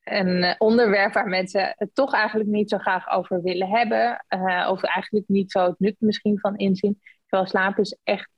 een 0.04 0.56
onderwerp 0.58 1.14
waar 1.14 1.28
mensen 1.28 1.74
het 1.78 1.96
toch 1.96 2.14
eigenlijk 2.14 2.50
niet 2.50 2.70
zo 2.70 2.78
graag 2.78 3.10
over 3.10 3.42
willen 3.42 3.70
hebben. 3.70 4.26
Uh, 4.30 4.68
of 4.72 4.84
eigenlijk 4.84 5.28
niet 5.28 5.52
zo 5.52 5.66
het 5.66 5.80
nut 5.80 5.96
misschien 6.00 6.40
van 6.40 6.58
inzien. 6.58 7.02
Terwijl 7.26 7.50
slaap 7.50 7.78
is 7.78 7.98
echt 8.04 8.30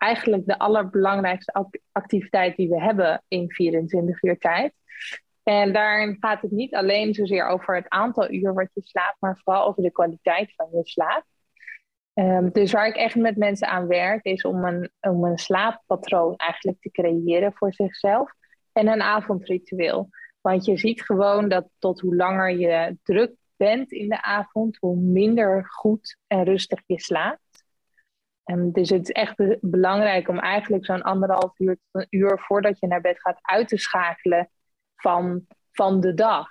eigenlijk 0.00 0.46
de 0.46 0.58
allerbelangrijkste 0.58 1.66
activiteit 1.92 2.56
die 2.56 2.68
we 2.68 2.80
hebben 2.80 3.22
in 3.28 3.50
24 3.50 4.22
uur 4.22 4.38
tijd. 4.38 4.72
En 5.42 5.72
daarin 5.72 6.16
gaat 6.20 6.42
het 6.42 6.50
niet 6.50 6.74
alleen 6.74 7.14
zozeer 7.14 7.46
over 7.46 7.74
het 7.74 7.88
aantal 7.88 8.30
uur 8.30 8.54
wat 8.54 8.70
je 8.74 8.82
slaapt, 8.82 9.16
maar 9.20 9.40
vooral 9.44 9.66
over 9.66 9.82
de 9.82 9.92
kwaliteit 9.92 10.54
van 10.54 10.68
je 10.72 10.80
slaap. 10.82 11.24
Um, 12.14 12.50
dus 12.52 12.72
waar 12.72 12.86
ik 12.86 12.96
echt 12.96 13.14
met 13.14 13.36
mensen 13.36 13.68
aan 13.68 13.86
werk, 13.86 14.24
is 14.24 14.42
om 14.42 14.64
een, 14.64 14.90
om 15.00 15.24
een 15.24 15.38
slaappatroon 15.38 16.36
eigenlijk 16.36 16.80
te 16.80 16.90
creëren 16.90 17.52
voor 17.52 17.72
zichzelf. 17.72 18.32
En 18.72 18.88
een 18.88 19.02
avondritueel. 19.02 20.08
Want 20.40 20.64
je 20.64 20.76
ziet 20.76 21.02
gewoon 21.02 21.48
dat 21.48 21.68
tot 21.78 22.00
hoe 22.00 22.16
langer 22.16 22.50
je 22.50 22.98
druk 23.02 23.32
bent 23.56 23.92
in 23.92 24.08
de 24.08 24.22
avond, 24.22 24.76
hoe 24.76 24.96
minder 24.96 25.64
goed 25.68 26.18
en 26.26 26.44
rustig 26.44 26.82
je 26.86 27.00
slaapt. 27.00 27.49
En 28.44 28.72
dus 28.72 28.90
het 28.90 29.02
is 29.02 29.10
echt 29.10 29.58
belangrijk 29.60 30.28
om 30.28 30.38
eigenlijk 30.38 30.84
zo'n 30.84 31.02
anderhalf 31.02 31.58
uur 31.58 31.76
tot 31.76 32.02
een 32.02 32.06
uur 32.18 32.38
voordat 32.38 32.78
je 32.78 32.86
naar 32.86 33.00
bed 33.00 33.20
gaat 33.20 33.38
uit 33.42 33.68
te 33.68 33.78
schakelen 33.78 34.50
van, 34.96 35.46
van 35.72 36.00
de 36.00 36.14
dag. 36.14 36.48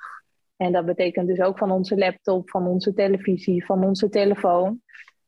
En 0.56 0.72
dat 0.72 0.86
betekent 0.86 1.28
dus 1.28 1.40
ook 1.40 1.58
van 1.58 1.72
onze 1.72 1.98
laptop, 1.98 2.50
van 2.50 2.68
onze 2.68 2.94
televisie, 2.94 3.66
van 3.66 3.84
onze 3.84 4.10
telefoon. 4.10 4.82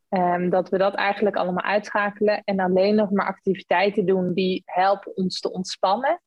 Um, 0.09 0.49
dat 0.49 0.69
we 0.69 0.77
dat 0.77 0.95
eigenlijk 0.95 1.35
allemaal 1.35 1.63
uitschakelen 1.63 2.41
en 2.43 2.59
alleen 2.59 2.95
nog 2.95 3.11
maar 3.11 3.25
activiteiten 3.25 4.05
doen 4.05 4.33
die 4.33 4.61
helpen 4.65 5.15
ons 5.15 5.39
te 5.39 5.51
ontspannen. 5.51 6.21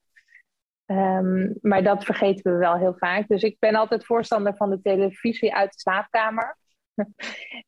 Um, 0.86 1.58
maar 1.60 1.82
dat 1.82 2.04
vergeten 2.04 2.52
we 2.52 2.58
wel 2.58 2.76
heel 2.76 2.94
vaak. 2.96 3.28
Dus 3.28 3.42
ik 3.42 3.56
ben 3.58 3.74
altijd 3.74 4.06
voorstander 4.06 4.56
van 4.56 4.70
de 4.70 4.80
televisie 4.80 5.54
uit 5.54 5.72
de 5.72 5.78
slaapkamer. 5.78 6.56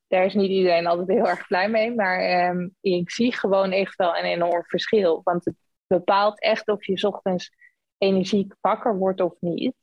Daar 0.09 0.25
is 0.25 0.35
niet 0.35 0.51
iedereen 0.51 0.87
altijd 0.87 1.09
heel 1.09 1.29
erg 1.29 1.47
blij 1.47 1.69
mee. 1.69 1.95
Maar 1.95 2.49
um, 2.49 2.75
ik 2.81 3.11
zie 3.11 3.33
gewoon 3.33 3.73
echt 3.73 3.97
wel 3.97 4.17
een 4.17 4.25
enorm 4.25 4.65
verschil. 4.65 5.21
Want 5.25 5.45
het 5.45 5.55
bepaalt 5.87 6.41
echt 6.41 6.69
of 6.69 6.85
je 6.85 7.07
ochtends 7.07 7.51
energiek 7.99 8.55
wakker 8.61 8.99
wordt 8.99 9.21
of 9.21 9.35
niet. 9.41 9.75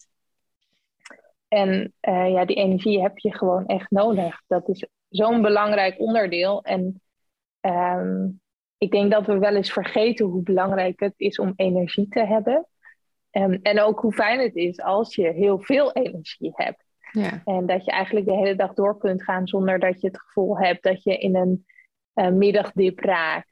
En 1.47 1.93
uh, 2.01 2.31
ja, 2.31 2.45
die 2.45 2.55
energie 2.55 3.01
heb 3.01 3.17
je 3.17 3.33
gewoon 3.33 3.65
echt 3.65 3.91
nodig. 3.91 4.41
Dat 4.47 4.69
is 4.69 4.87
zo'n 5.09 5.41
belangrijk 5.41 5.99
onderdeel. 5.99 6.63
En 6.63 7.01
um, 7.61 8.41
ik 8.77 8.91
denk 8.91 9.11
dat 9.11 9.25
we 9.25 9.37
wel 9.37 9.55
eens 9.55 9.71
vergeten 9.71 10.25
hoe 10.25 10.43
belangrijk 10.43 10.99
het 10.99 11.13
is 11.17 11.39
om 11.39 11.53
energie 11.55 12.07
te 12.07 12.25
hebben. 12.25 12.67
Um, 13.31 13.59
en 13.61 13.81
ook 13.81 13.99
hoe 13.99 14.13
fijn 14.13 14.39
het 14.39 14.55
is 14.55 14.79
als 14.79 15.15
je 15.15 15.31
heel 15.31 15.59
veel 15.59 15.91
energie 15.91 16.51
hebt. 16.53 16.82
En 17.45 17.65
dat 17.65 17.85
je 17.85 17.91
eigenlijk 17.91 18.25
de 18.25 18.35
hele 18.35 18.55
dag 18.55 18.73
door 18.73 18.97
kunt 18.97 19.23
gaan 19.23 19.47
zonder 19.47 19.79
dat 19.79 20.01
je 20.01 20.07
het 20.07 20.19
gevoel 20.19 20.59
hebt 20.59 20.83
dat 20.83 21.03
je 21.03 21.17
in 21.17 21.35
een 21.35 21.65
uh, 22.15 22.29
middagdip 22.29 22.99
raakt. 22.99 23.51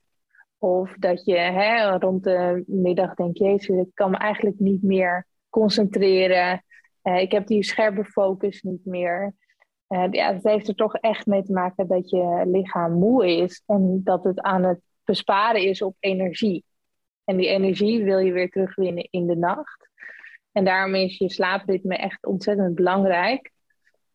Of 0.57 0.93
dat 0.99 1.25
je 1.25 1.37
hè, 1.37 1.97
rond 1.97 2.23
de 2.23 2.63
middag 2.67 3.13
denkt, 3.13 3.37
jezus, 3.37 3.77
ik 3.77 3.91
kan 3.93 4.11
me 4.11 4.17
eigenlijk 4.17 4.59
niet 4.59 4.83
meer 4.83 5.27
concentreren. 5.49 6.63
Uh, 7.03 7.19
ik 7.19 7.31
heb 7.31 7.47
die 7.47 7.63
scherpe 7.63 8.05
focus 8.05 8.61
niet 8.61 8.85
meer. 8.85 9.33
Uh, 9.87 10.07
ja, 10.11 10.33
het 10.33 10.43
heeft 10.43 10.67
er 10.67 10.75
toch 10.75 10.95
echt 10.95 11.25
mee 11.25 11.43
te 11.43 11.53
maken 11.53 11.87
dat 11.87 12.09
je 12.09 12.43
lichaam 12.45 12.93
moe 12.93 13.27
is. 13.27 13.63
En 13.65 14.01
dat 14.03 14.23
het 14.23 14.41
aan 14.41 14.63
het 14.63 14.79
besparen 15.03 15.61
is 15.61 15.81
op 15.81 15.95
energie. 15.99 16.65
En 17.23 17.37
die 17.37 17.47
energie 17.47 18.03
wil 18.03 18.17
je 18.17 18.31
weer 18.31 18.49
terugwinnen 18.49 19.07
in 19.09 19.27
de 19.27 19.35
nacht. 19.35 19.90
En 20.51 20.65
daarom 20.65 20.95
is 20.95 21.17
je 21.17 21.29
slaapritme 21.29 21.95
echt 21.95 22.25
ontzettend 22.25 22.75
belangrijk. 22.75 23.51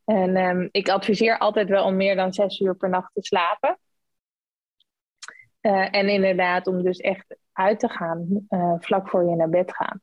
En 0.04 0.36
ehm, 0.36 0.68
ik 0.70 0.88
adviseer 0.88 1.38
altijd 1.38 1.68
wel 1.68 1.84
om 1.84 1.96
meer 1.96 2.16
dan 2.16 2.32
zes 2.32 2.60
uur 2.60 2.76
per 2.76 2.88
nacht 2.88 3.10
te 3.14 3.22
slapen. 3.22 3.78
Uh, 5.60 5.94
en 5.94 6.08
inderdaad, 6.08 6.66
om 6.66 6.82
dus 6.82 6.98
echt 6.98 7.36
uit 7.52 7.78
te 7.78 7.88
gaan 7.88 8.46
uh, 8.48 8.74
vlak 8.78 9.08
voor 9.08 9.28
je 9.28 9.36
naar 9.36 9.48
bed 9.48 9.74
gaat. 9.74 9.98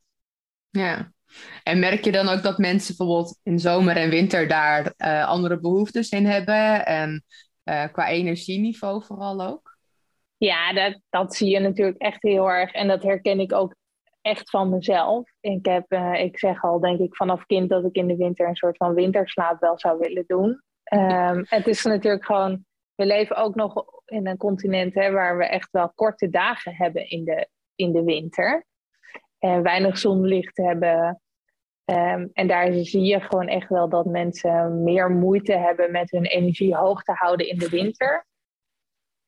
Ja, 0.70 1.12
en 1.64 1.80
merk 1.80 2.04
je 2.04 2.12
dan 2.12 2.28
ook 2.28 2.44
dat 2.44 2.58
mensen 2.58 2.96
bijvoorbeeld 2.98 3.40
in 3.44 3.60
zomer 3.60 3.96
en 3.96 4.10
winter 4.10 4.48
daar 4.48 4.94
uh, 4.98 5.28
andere 5.28 5.60
behoeftes 5.60 6.10
in 6.10 6.26
hebben? 6.26 6.86
En 6.86 7.24
qua 7.92 8.08
energieniveau 8.08 9.04
vooral 9.04 9.42
ook? 9.42 9.78
Ja, 10.38 10.74
dat, 10.74 11.00
dat 11.10 11.36
zie 11.36 11.50
je 11.50 11.60
natuurlijk 11.60 11.98
echt 11.98 12.22
heel 12.22 12.50
erg. 12.50 12.72
En 12.72 12.88
dat 12.88 13.04
herken 13.04 13.40
ik 13.40 13.54
ook 13.54 13.76
echt 14.24 14.50
van 14.50 14.70
mezelf. 14.70 15.32
Ik, 15.40 15.66
heb, 15.66 15.92
uh, 15.92 16.14
ik 16.14 16.40
zeg 16.40 16.64
al, 16.64 16.80
denk 16.80 17.00
ik, 17.00 17.16
vanaf 17.16 17.46
kind 17.46 17.70
dat 17.70 17.86
ik 17.86 17.96
in 17.96 18.08
de 18.08 18.16
winter 18.16 18.48
een 18.48 18.56
soort 18.56 18.78
van 18.78 18.94
winterslaap 18.94 19.60
wel 19.60 19.80
zou 19.80 20.00
willen 20.00 20.24
doen. 20.28 20.62
Um, 20.94 21.46
het 21.48 21.68
is 21.68 21.84
natuurlijk 21.84 22.26
gewoon, 22.26 22.66
we 22.96 23.06
leven 23.06 23.36
ook 23.36 23.56
nog 23.56 23.86
in 24.06 24.28
een 24.28 24.38
continent 24.38 24.94
hè, 24.94 25.12
waar 25.12 25.38
we 25.38 25.46
echt 25.46 25.72
wel 25.72 25.92
korte 25.96 26.30
dagen 26.30 26.76
hebben 26.76 27.10
in 27.10 27.24
de, 27.24 27.48
in 27.76 27.92
de 27.92 28.04
winter. 28.04 28.66
En 29.40 29.64
weinig 29.64 29.98
zonlicht 29.98 30.58
hebben. 30.58 31.22
Um, 31.86 32.30
en 32.34 32.48
daar 32.48 32.74
zie 32.74 33.04
je 33.04 33.20
gewoon 33.20 33.48
echt 33.48 33.70
wel 33.70 33.90
dat 33.90 34.06
mensen 34.06 34.84
meer 34.84 35.10
moeite 35.10 35.58
hebben 35.58 35.92
met 35.92 36.12
hun 36.12 36.26
energie 36.26 36.76
hoog 36.76 37.04
te 37.04 37.12
houden 37.12 37.48
in 37.48 37.58
de 37.58 37.70
winter. 37.70 38.26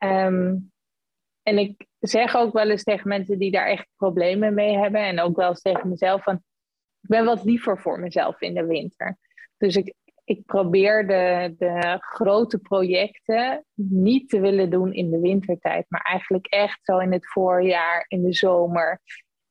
Um, 0.04 0.74
en 1.46 1.58
ik 1.58 1.86
zeg 2.00 2.36
ook 2.36 2.54
wel 2.54 2.70
eens 2.70 2.84
tegen 2.84 3.08
mensen 3.08 3.40
die 3.40 3.52
daar 3.52 3.68
echt 3.68 3.88
problemen 3.96 4.54
mee 4.54 4.78
hebben. 4.78 5.02
En 5.02 5.20
ook 5.20 5.36
wel 5.36 5.50
eens 5.50 5.62
tegen 5.62 5.90
mezelf 5.90 6.24
van, 6.24 6.36
ik 7.02 7.10
ben 7.10 7.26
wat 7.26 7.44
liever 7.44 7.80
voor 7.80 8.00
mezelf 8.00 8.42
in 8.42 8.54
de 8.54 8.66
winter. 8.66 9.18
Dus 9.58 9.76
ik, 9.76 9.94
ik 10.24 10.46
probeer 10.46 11.08
de, 11.08 11.54
de 11.58 11.98
grote 12.00 12.60
projecten 12.60 13.66
niet 13.74 14.30
te 14.30 14.40
willen 14.40 14.70
doen 14.70 14.94
in 14.94 15.10
de 15.10 15.20
wintertijd. 15.20 15.86
Maar 15.90 16.02
eigenlijk 16.02 16.46
echt 16.46 16.80
zo 16.82 16.98
in 16.98 17.12
het 17.12 17.28
voorjaar, 17.28 18.06
in 18.08 18.24
de 18.24 18.34
zomer. 18.34 19.02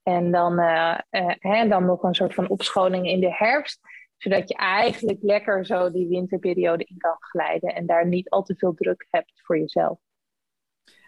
En 0.03 0.31
dan, 0.31 0.61
uh, 0.61 0.99
uh, 1.11 1.35
hè, 1.39 1.69
dan 1.69 1.85
nog 1.85 2.03
een 2.03 2.15
soort 2.15 2.35
van 2.35 2.49
opschoning 2.49 3.07
in 3.07 3.21
de 3.21 3.35
herfst. 3.35 3.81
Zodat 4.17 4.49
je 4.49 4.55
eigenlijk 4.55 5.19
lekker 5.23 5.67
zo 5.67 5.91
die 5.91 6.09
winterperiode 6.09 6.85
in 6.85 6.99
kan 6.99 7.17
glijden. 7.19 7.75
En 7.75 7.87
daar 7.87 8.07
niet 8.07 8.31
al 8.31 8.43
te 8.43 8.57
veel 8.57 8.75
druk 8.75 9.07
hebt 9.11 9.41
voor 9.43 9.59
jezelf. 9.59 9.99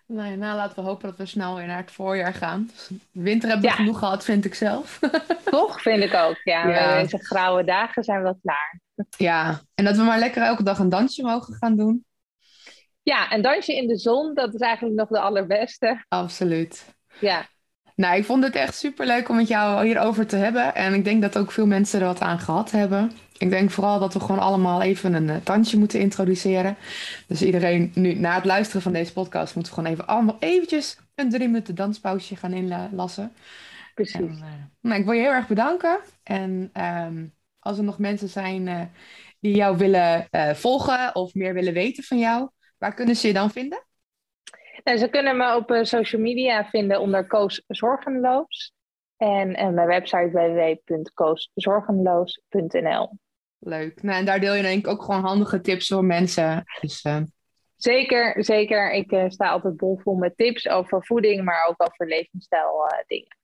Nee, 0.06 0.36
nou 0.36 0.56
laten 0.56 0.76
we 0.76 0.88
hopen 0.88 1.08
dat 1.08 1.18
we 1.18 1.26
snel 1.26 1.54
weer 1.54 1.66
naar 1.66 1.76
het 1.76 1.90
voorjaar 1.90 2.34
gaan. 2.34 2.70
Winter 3.12 3.48
hebben 3.48 3.70
we 3.70 3.76
genoeg 3.76 3.98
gehad, 3.98 4.24
vind 4.24 4.44
ik 4.44 4.54
zelf. 4.54 4.98
Toch, 5.44 5.82
vind 5.82 6.02
ik 6.02 6.14
ook. 6.14 6.40
Ja, 6.44 6.68
ja. 6.68 7.00
deze 7.02 7.18
grauwe 7.18 7.64
dagen 7.64 8.04
zijn 8.04 8.22
wel 8.22 8.38
klaar. 8.42 8.80
Ja, 9.16 9.60
en 9.74 9.84
dat 9.84 9.96
we 9.96 10.02
maar 10.02 10.18
lekker 10.18 10.42
elke 10.42 10.62
dag 10.62 10.78
een 10.78 10.88
dansje 10.88 11.22
mogen 11.22 11.54
gaan 11.54 11.76
doen. 11.76 12.04
Ja, 13.02 13.32
een 13.32 13.42
dansje 13.42 13.76
in 13.76 13.86
de 13.86 13.98
zon, 13.98 14.34
dat 14.34 14.54
is 14.54 14.60
eigenlijk 14.60 14.96
nog 14.96 15.08
de 15.08 15.20
allerbeste. 15.20 16.04
Absoluut. 16.08 16.94
Ja. 17.20 17.46
Nou, 17.96 18.16
ik 18.16 18.24
vond 18.24 18.44
het 18.44 18.54
echt 18.54 18.74
super 18.74 19.06
leuk 19.06 19.28
om 19.28 19.36
met 19.36 19.48
jou 19.48 19.86
hierover 19.86 20.26
te 20.26 20.36
hebben. 20.36 20.74
En 20.74 20.94
ik 20.94 21.04
denk 21.04 21.22
dat 21.22 21.38
ook 21.38 21.52
veel 21.52 21.66
mensen 21.66 22.00
er 22.00 22.06
wat 22.06 22.20
aan 22.20 22.38
gehad 22.38 22.70
hebben. 22.70 23.12
Ik 23.38 23.50
denk 23.50 23.70
vooral 23.70 23.98
dat 23.98 24.12
we 24.12 24.20
gewoon 24.20 24.38
allemaal 24.38 24.82
even 24.82 25.14
een 25.14 25.28
uh, 25.28 25.36
tandje 25.36 25.78
moeten 25.78 26.00
introduceren. 26.00 26.76
Dus 27.26 27.42
iedereen 27.42 27.92
nu 27.94 28.14
na 28.14 28.34
het 28.34 28.44
luisteren 28.44 28.82
van 28.82 28.92
deze 28.92 29.12
podcast 29.12 29.54
moet 29.54 29.68
gewoon 29.68 29.90
even 29.90 30.06
allemaal 30.06 30.36
eventjes 30.38 30.98
een 31.14 31.30
drie 31.30 31.46
minuten 31.46 31.74
danspausje 31.74 32.36
gaan 32.36 32.52
inlassen. 32.52 33.32
Precies. 33.94 34.14
En, 34.14 34.24
uh, 34.24 34.44
nou, 34.80 35.00
ik 35.00 35.04
wil 35.04 35.14
je 35.14 35.20
heel 35.20 35.32
erg 35.32 35.46
bedanken. 35.46 35.98
En 36.22 36.70
um, 36.74 37.34
als 37.58 37.78
er 37.78 37.84
nog 37.84 37.98
mensen 37.98 38.28
zijn 38.28 38.66
uh, 38.66 38.80
die 39.40 39.54
jou 39.54 39.76
willen 39.76 40.28
volgen 40.54 41.14
of 41.14 41.34
meer 41.34 41.54
willen 41.54 41.72
weten 41.72 42.04
van 42.04 42.18
jou, 42.18 42.48
waar 42.78 42.94
kunnen 42.94 43.16
ze 43.16 43.26
je 43.26 43.32
dan 43.32 43.50
vinden? 43.50 43.84
Ze 44.94 45.08
kunnen 45.10 45.36
me 45.36 45.56
op 45.56 45.78
social 45.82 46.22
media 46.22 46.64
vinden 46.64 47.00
onder 47.00 47.26
Koos 47.26 47.62
Zorgenloos. 47.66 48.72
En, 49.16 49.74
mijn 49.74 49.86
website 49.86 50.30
www.kooszorgenloos.nl. 50.32 53.18
Leuk. 53.58 54.02
Nou, 54.02 54.18
en 54.18 54.24
daar 54.24 54.40
deel 54.40 54.54
je 54.54 54.62
denk 54.62 54.86
ik 54.86 54.92
ook 54.92 55.02
gewoon 55.02 55.24
handige 55.24 55.60
tips 55.60 55.88
voor 55.88 56.04
mensen. 56.04 56.64
Dus, 56.80 57.04
uh... 57.04 57.22
Zeker, 57.76 58.44
zeker. 58.44 58.92
Ik 58.92 59.12
uh, 59.12 59.24
sta 59.28 59.48
altijd 59.48 59.76
bolvol 59.76 60.14
met 60.14 60.36
tips 60.36 60.68
over 60.68 61.04
voeding, 61.04 61.44
maar 61.44 61.66
ook 61.68 61.82
over 61.82 62.06
levensstijl 62.06 62.88
uh, 62.92 62.98
dingen. 63.06 63.35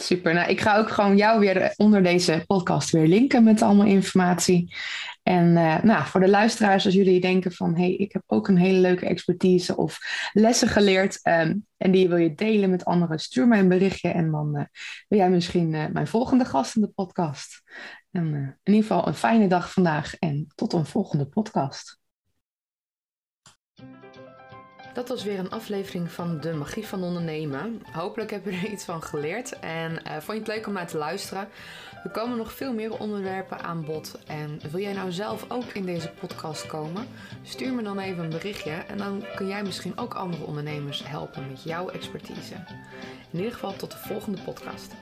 Super. 0.00 0.34
Nou, 0.34 0.50
ik 0.50 0.60
ga 0.60 0.76
ook 0.76 0.90
gewoon 0.90 1.16
jou 1.16 1.40
weer 1.40 1.72
onder 1.76 2.02
deze 2.02 2.44
podcast 2.46 2.90
weer 2.90 3.06
linken 3.06 3.44
met 3.44 3.62
allemaal 3.62 3.86
informatie. 3.86 4.74
En 5.22 5.46
uh, 5.56 5.82
nou, 5.82 6.06
voor 6.06 6.20
de 6.20 6.28
luisteraars, 6.28 6.84
als 6.84 6.94
jullie 6.94 7.20
denken 7.20 7.52
van 7.52 7.74
hé, 7.74 7.82
hey, 7.82 7.94
ik 7.94 8.12
heb 8.12 8.22
ook 8.26 8.48
een 8.48 8.56
hele 8.56 8.78
leuke 8.78 9.06
expertise 9.06 9.76
of 9.76 9.98
lessen 10.32 10.68
geleerd 10.68 11.20
um, 11.22 11.66
en 11.76 11.90
die 11.90 12.08
wil 12.08 12.16
je 12.16 12.34
delen 12.34 12.70
met 12.70 12.84
anderen, 12.84 13.18
stuur 13.18 13.48
mij 13.48 13.58
een 13.58 13.68
berichtje 13.68 14.08
en 14.08 14.30
dan 14.30 14.56
uh, 14.58 14.64
ben 15.08 15.18
jij 15.18 15.30
misschien 15.30 15.70
mijn 15.70 16.06
volgende 16.06 16.44
gast 16.44 16.76
in 16.76 16.82
de 16.82 16.88
podcast. 16.88 17.62
En 18.10 18.26
in 18.62 18.72
ieder 18.74 18.82
geval 18.82 19.06
een 19.06 19.14
fijne 19.14 19.48
dag 19.48 19.72
vandaag 19.72 20.14
en 20.18 20.46
tot 20.54 20.72
een 20.72 20.86
volgende 20.86 21.26
podcast. 21.26 21.97
Dat 24.98 25.08
was 25.08 25.24
weer 25.24 25.38
een 25.38 25.50
aflevering 25.50 26.10
van 26.10 26.40
De 26.40 26.52
Magie 26.52 26.86
van 26.86 27.02
Ondernemen. 27.02 27.82
Hopelijk 27.92 28.30
heb 28.30 28.44
je 28.44 28.50
er 28.50 28.66
iets 28.66 28.84
van 28.84 29.02
geleerd 29.02 29.58
en 29.58 29.92
uh, 29.92 30.12
vond 30.12 30.26
je 30.26 30.32
het 30.32 30.46
leuk 30.46 30.66
om 30.66 30.72
naar 30.72 30.86
te 30.86 30.98
luisteren. 30.98 31.48
Er 32.04 32.10
komen 32.10 32.36
nog 32.36 32.52
veel 32.52 32.72
meer 32.72 32.98
onderwerpen 32.98 33.60
aan 33.60 33.84
bod. 33.84 34.18
En 34.26 34.60
wil 34.70 34.80
jij 34.80 34.92
nou 34.92 35.12
zelf 35.12 35.44
ook 35.48 35.64
in 35.64 35.84
deze 35.84 36.10
podcast 36.10 36.66
komen? 36.66 37.06
Stuur 37.42 37.72
me 37.72 37.82
dan 37.82 37.98
even 37.98 38.24
een 38.24 38.30
berichtje 38.30 38.70
en 38.70 38.98
dan 38.98 39.24
kun 39.34 39.46
jij 39.46 39.62
misschien 39.62 39.98
ook 39.98 40.14
andere 40.14 40.44
ondernemers 40.44 41.06
helpen 41.06 41.46
met 41.48 41.62
jouw 41.62 41.88
expertise. 41.88 42.54
In 43.30 43.38
ieder 43.38 43.52
geval 43.52 43.76
tot 43.76 43.90
de 43.90 43.98
volgende 43.98 44.42
podcast. 44.42 44.92